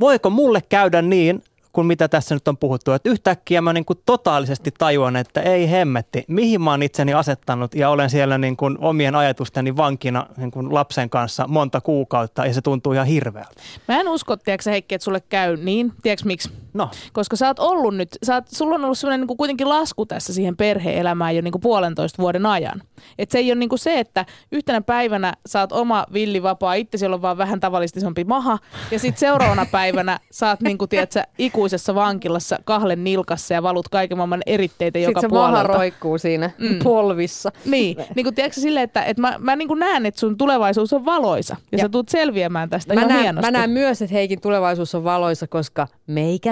[0.00, 1.42] voiko mulle käydä niin,
[1.72, 5.70] kuin mitä tässä nyt on puhuttu, että yhtäkkiä mä niin kuin totaalisesti tajuan, että ei
[5.70, 10.50] hemmetti, mihin mä oon itseni asettanut ja olen siellä niin kuin omien ajatusteni vankina niin
[10.50, 13.50] kuin lapsen kanssa monta kuukautta ja se tuntuu ihan hirveältä.
[13.88, 15.92] Mä en usko, tiedätkö Heikki, että sulle käy niin.
[16.02, 16.50] Tiedätkö miksi?
[16.74, 20.06] No, Koska sä oot ollut nyt, sä oot, sulla on ollut sellainen niin kuitenkin lasku
[20.06, 22.82] tässä siihen perhe-elämään jo niin kuin puolentoista vuoden ajan.
[23.18, 27.08] Et se ei ole niin kuin se, että yhtenä päivänä sä oot oma villivapaa, itse
[27.08, 28.58] on vaan vähän tavallisesti isompi maha,
[28.90, 33.88] ja sitten seuraavana päivänä sä oot niin kuin, tiedätkö, ikuisessa vankilassa kahlen nilkassa ja valut
[33.88, 35.72] kaiken maailman eritteitä joka Sitten se maha puolelta.
[35.78, 36.78] roikkuu siinä Mm.
[36.82, 37.52] polvissa.
[37.64, 40.92] Niin, niin kuin tiedätkö silleen, että, että mä, mä niin kuin näen, että sun tulevaisuus
[40.92, 43.46] on valoisa ja, ja sä tulet selviämään tästä Mä ihan näen, hienosti.
[43.52, 45.88] mä näen myös, että Heikin tulevaisuus on valoisa, koska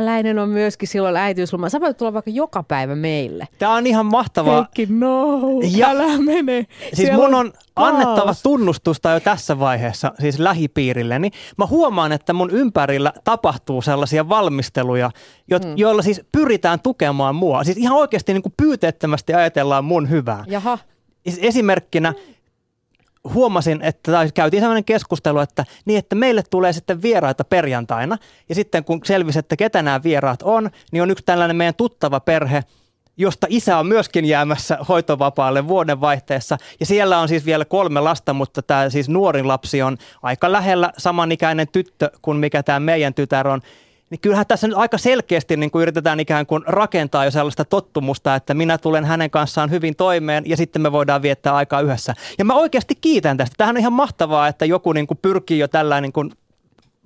[0.08, 1.68] meikäläinen on myöskin silloin äitiysloma.
[1.68, 3.48] Sä voit tulla vaikka joka päivä meille.
[3.58, 4.54] tämä on ihan mahtavaa.
[4.56, 5.38] Heikki, no,
[5.76, 6.66] Ja- älä mene.
[6.80, 8.42] Siis Siellä mun on annettava kaos.
[8.42, 11.30] tunnustusta jo tässä vaiheessa, siis lähipiirilleni.
[11.58, 15.10] Mä huomaan, että mun ympärillä tapahtuu sellaisia valmisteluja,
[15.50, 15.72] jo- Mm.
[15.76, 17.64] joilla siis pyritään tukemaan mua.
[17.64, 20.44] Siis ihan oikeasti niin kuin pyyteettömästi ajatellaan mun hyvää.
[20.48, 20.78] Jaha,
[21.40, 22.12] Esimerkkinä
[23.34, 28.18] huomasin, että tai käytiin sellainen keskustelu, että niin, että meille tulee sitten vieraita perjantaina.
[28.48, 32.20] Ja sitten kun selvisi, että ketä nämä vieraat on, niin on yksi tällainen meidän tuttava
[32.20, 32.64] perhe,
[33.16, 36.58] josta isä on myöskin jäämässä hoitovapaalle vuoden vaihteessa.
[36.80, 40.92] Ja siellä on siis vielä kolme lasta, mutta tämä siis nuorin lapsi on aika lähellä
[40.98, 43.60] samanikäinen tyttö kuin mikä tämä meidän tytär on.
[44.10, 48.34] Niin kyllähän tässä nyt aika selkeästi niin kuin yritetään ikään kuin rakentaa jo sellaista tottumusta,
[48.34, 52.14] että minä tulen hänen kanssaan hyvin toimeen ja sitten me voidaan viettää aikaa yhdessä.
[52.38, 53.54] Ja mä oikeasti kiitän tästä.
[53.58, 56.32] Tämähän on ihan mahtavaa, että joku niin kuin pyrkii jo tällä niin kuin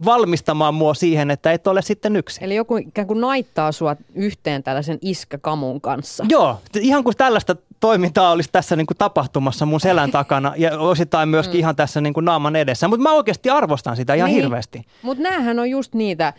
[0.04, 2.44] valmistamaan mua siihen, että et ole sitten yksin.
[2.44, 6.24] eli joku ikään kuin naittaa sua yhteen tällaisen iskäkamun kanssa.
[6.28, 11.28] Joo, ihan kuin tällaista toimintaa olisi tässä niin kuin tapahtumassa mun selän takana ja osittain
[11.28, 11.58] myöskin mm.
[11.58, 12.88] ihan tässä niin kuin naaman edessä.
[12.88, 14.42] Mutta mä oikeasti arvostan sitä ihan Niin.
[14.42, 14.84] hirveästi.
[15.02, 16.32] Mutta näähän on just niitä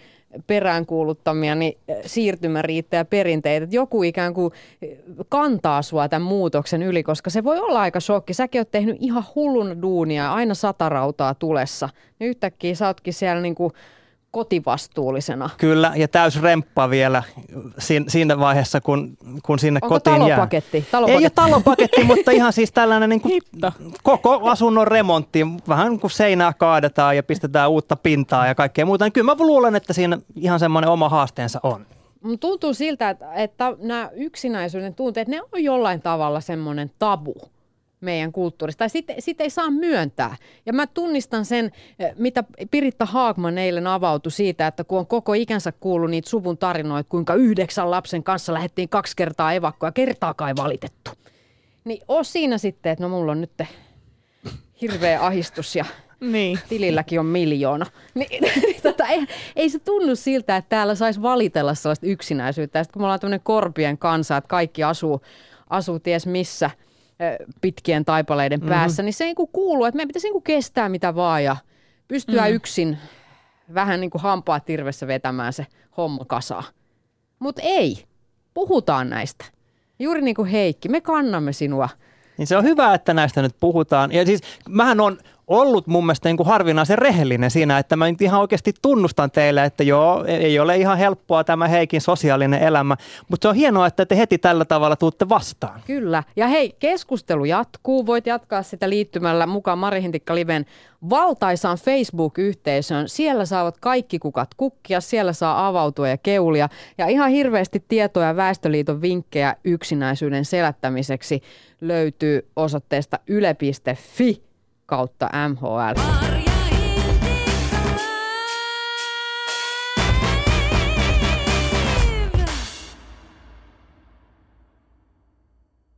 [0.48, 4.54] peräänkuuluttamia niin siirtymäriittejä perinteitä, joku ikään kuin
[5.30, 8.34] kantaa sua tämän muutoksen yli, koska se voi olla aika shokki.
[8.34, 11.90] Säkin oot tehnyt ihan hullun duunia, aina sata rautaa tulessa.
[12.20, 13.74] Niin yhtäkkiä sä ootkin siellä niin kuin
[14.34, 15.50] kotivastuullisena.
[15.58, 17.24] Kyllä, ja täys remppa vielä
[17.78, 20.38] siinä, siinä vaiheessa, kun, kun sinne Onko kotiin jää.
[20.38, 20.78] talopaketti?
[20.78, 21.24] Ei talopaketti?
[21.24, 23.42] ole talopaketti, mutta ihan siis tällainen niin kuin
[24.04, 25.46] koko asunnon remontti.
[25.68, 29.06] Vähän niin kuin seinää kaadetaan ja pistetään uutta pintaa ja kaikkea muuta.
[29.06, 31.86] Niin kyllä mä luulen, että siinä ihan semmoinen oma haasteensa on.
[32.22, 37.36] Mun tuntuu siltä, että, että nämä yksinäisyyden tunteet, ne on jollain tavalla semmoinen tabu
[38.04, 38.80] meidän kulttuurista.
[38.80, 40.38] Tai sitten sit ei saa myöntää.
[40.66, 45.34] Ja mä tunnistan sen, eh, mitä Piritta Haagman eilen avautui siitä, että kun on koko
[45.34, 50.50] ikänsä kuullut niitä suvun tarinoita, kuinka yhdeksän lapsen kanssa lähdettiin kaksi kertaa evakkoa ja kertaakaan
[50.50, 51.12] ei valitettu.
[51.86, 53.52] Niin oo siinä sitten, että no mulla on nyt
[54.82, 55.86] hirveä ahistus ja
[56.20, 56.60] Niin.
[56.70, 57.86] tililläkin on miljoona.
[58.14, 58.44] Niin,
[58.84, 62.80] tota, ei, ei se tunnu siltä, että täällä saisi valitella sellaista yksinäisyyttä.
[62.80, 65.22] Ja sit kun me ollaan tämmöinen korpien kansa, että kaikki asuu,
[65.70, 66.70] asuu ties missä
[67.62, 68.70] pitkien taipaleiden Mhm.
[68.70, 71.56] päässä, niin se ei kuulu, että meidän pitäisi niinku kestää mitä vaan ja
[72.08, 72.54] pystyä Mm.
[72.54, 72.98] yksin
[73.74, 75.66] vähän niin kuin hampaa tirvessä vetämään se
[75.98, 76.64] homma kasaa.
[77.40, 78.04] Mutta ei,
[78.54, 79.46] puhutaan näistä.
[80.00, 81.90] Juuri niin kuin Heikki, me kannamme sinua.
[82.38, 84.12] Niin se on hyvä, että näistä nyt puhutaan.
[84.12, 85.18] Ja siis mähän on
[85.48, 89.66] ollut mun mielestä niin kuin harvinaisen rehellinen siinä, että mä nyt ihan oikeasti tunnustan teille,
[89.66, 92.98] että joo, ei ole ihan helppoa tämä Heikin sosiaalinen elämä,
[93.30, 95.82] mutta se on hienoa, että te heti tällä tavalla tuutte vastaan.
[95.88, 96.24] Kyllä.
[96.36, 98.06] Ja hei, keskustelu jatkuu.
[98.06, 100.66] Voit jatkaa sitä liittymällä mukaan Mari Hintikka Liven
[101.10, 103.10] valtaisaan Facebook-yhteisöön.
[103.10, 106.70] Siellä saavat kaikki kukat kukkia, siellä saa avautua ja keulia.
[106.98, 111.42] Ja ihan hirveästi tietoja Väestöliiton vinkkejä yksinäisyyden selättämiseksi
[111.82, 114.53] löytyy osoitteesta yle.fi
[114.86, 116.43] kautta MHL.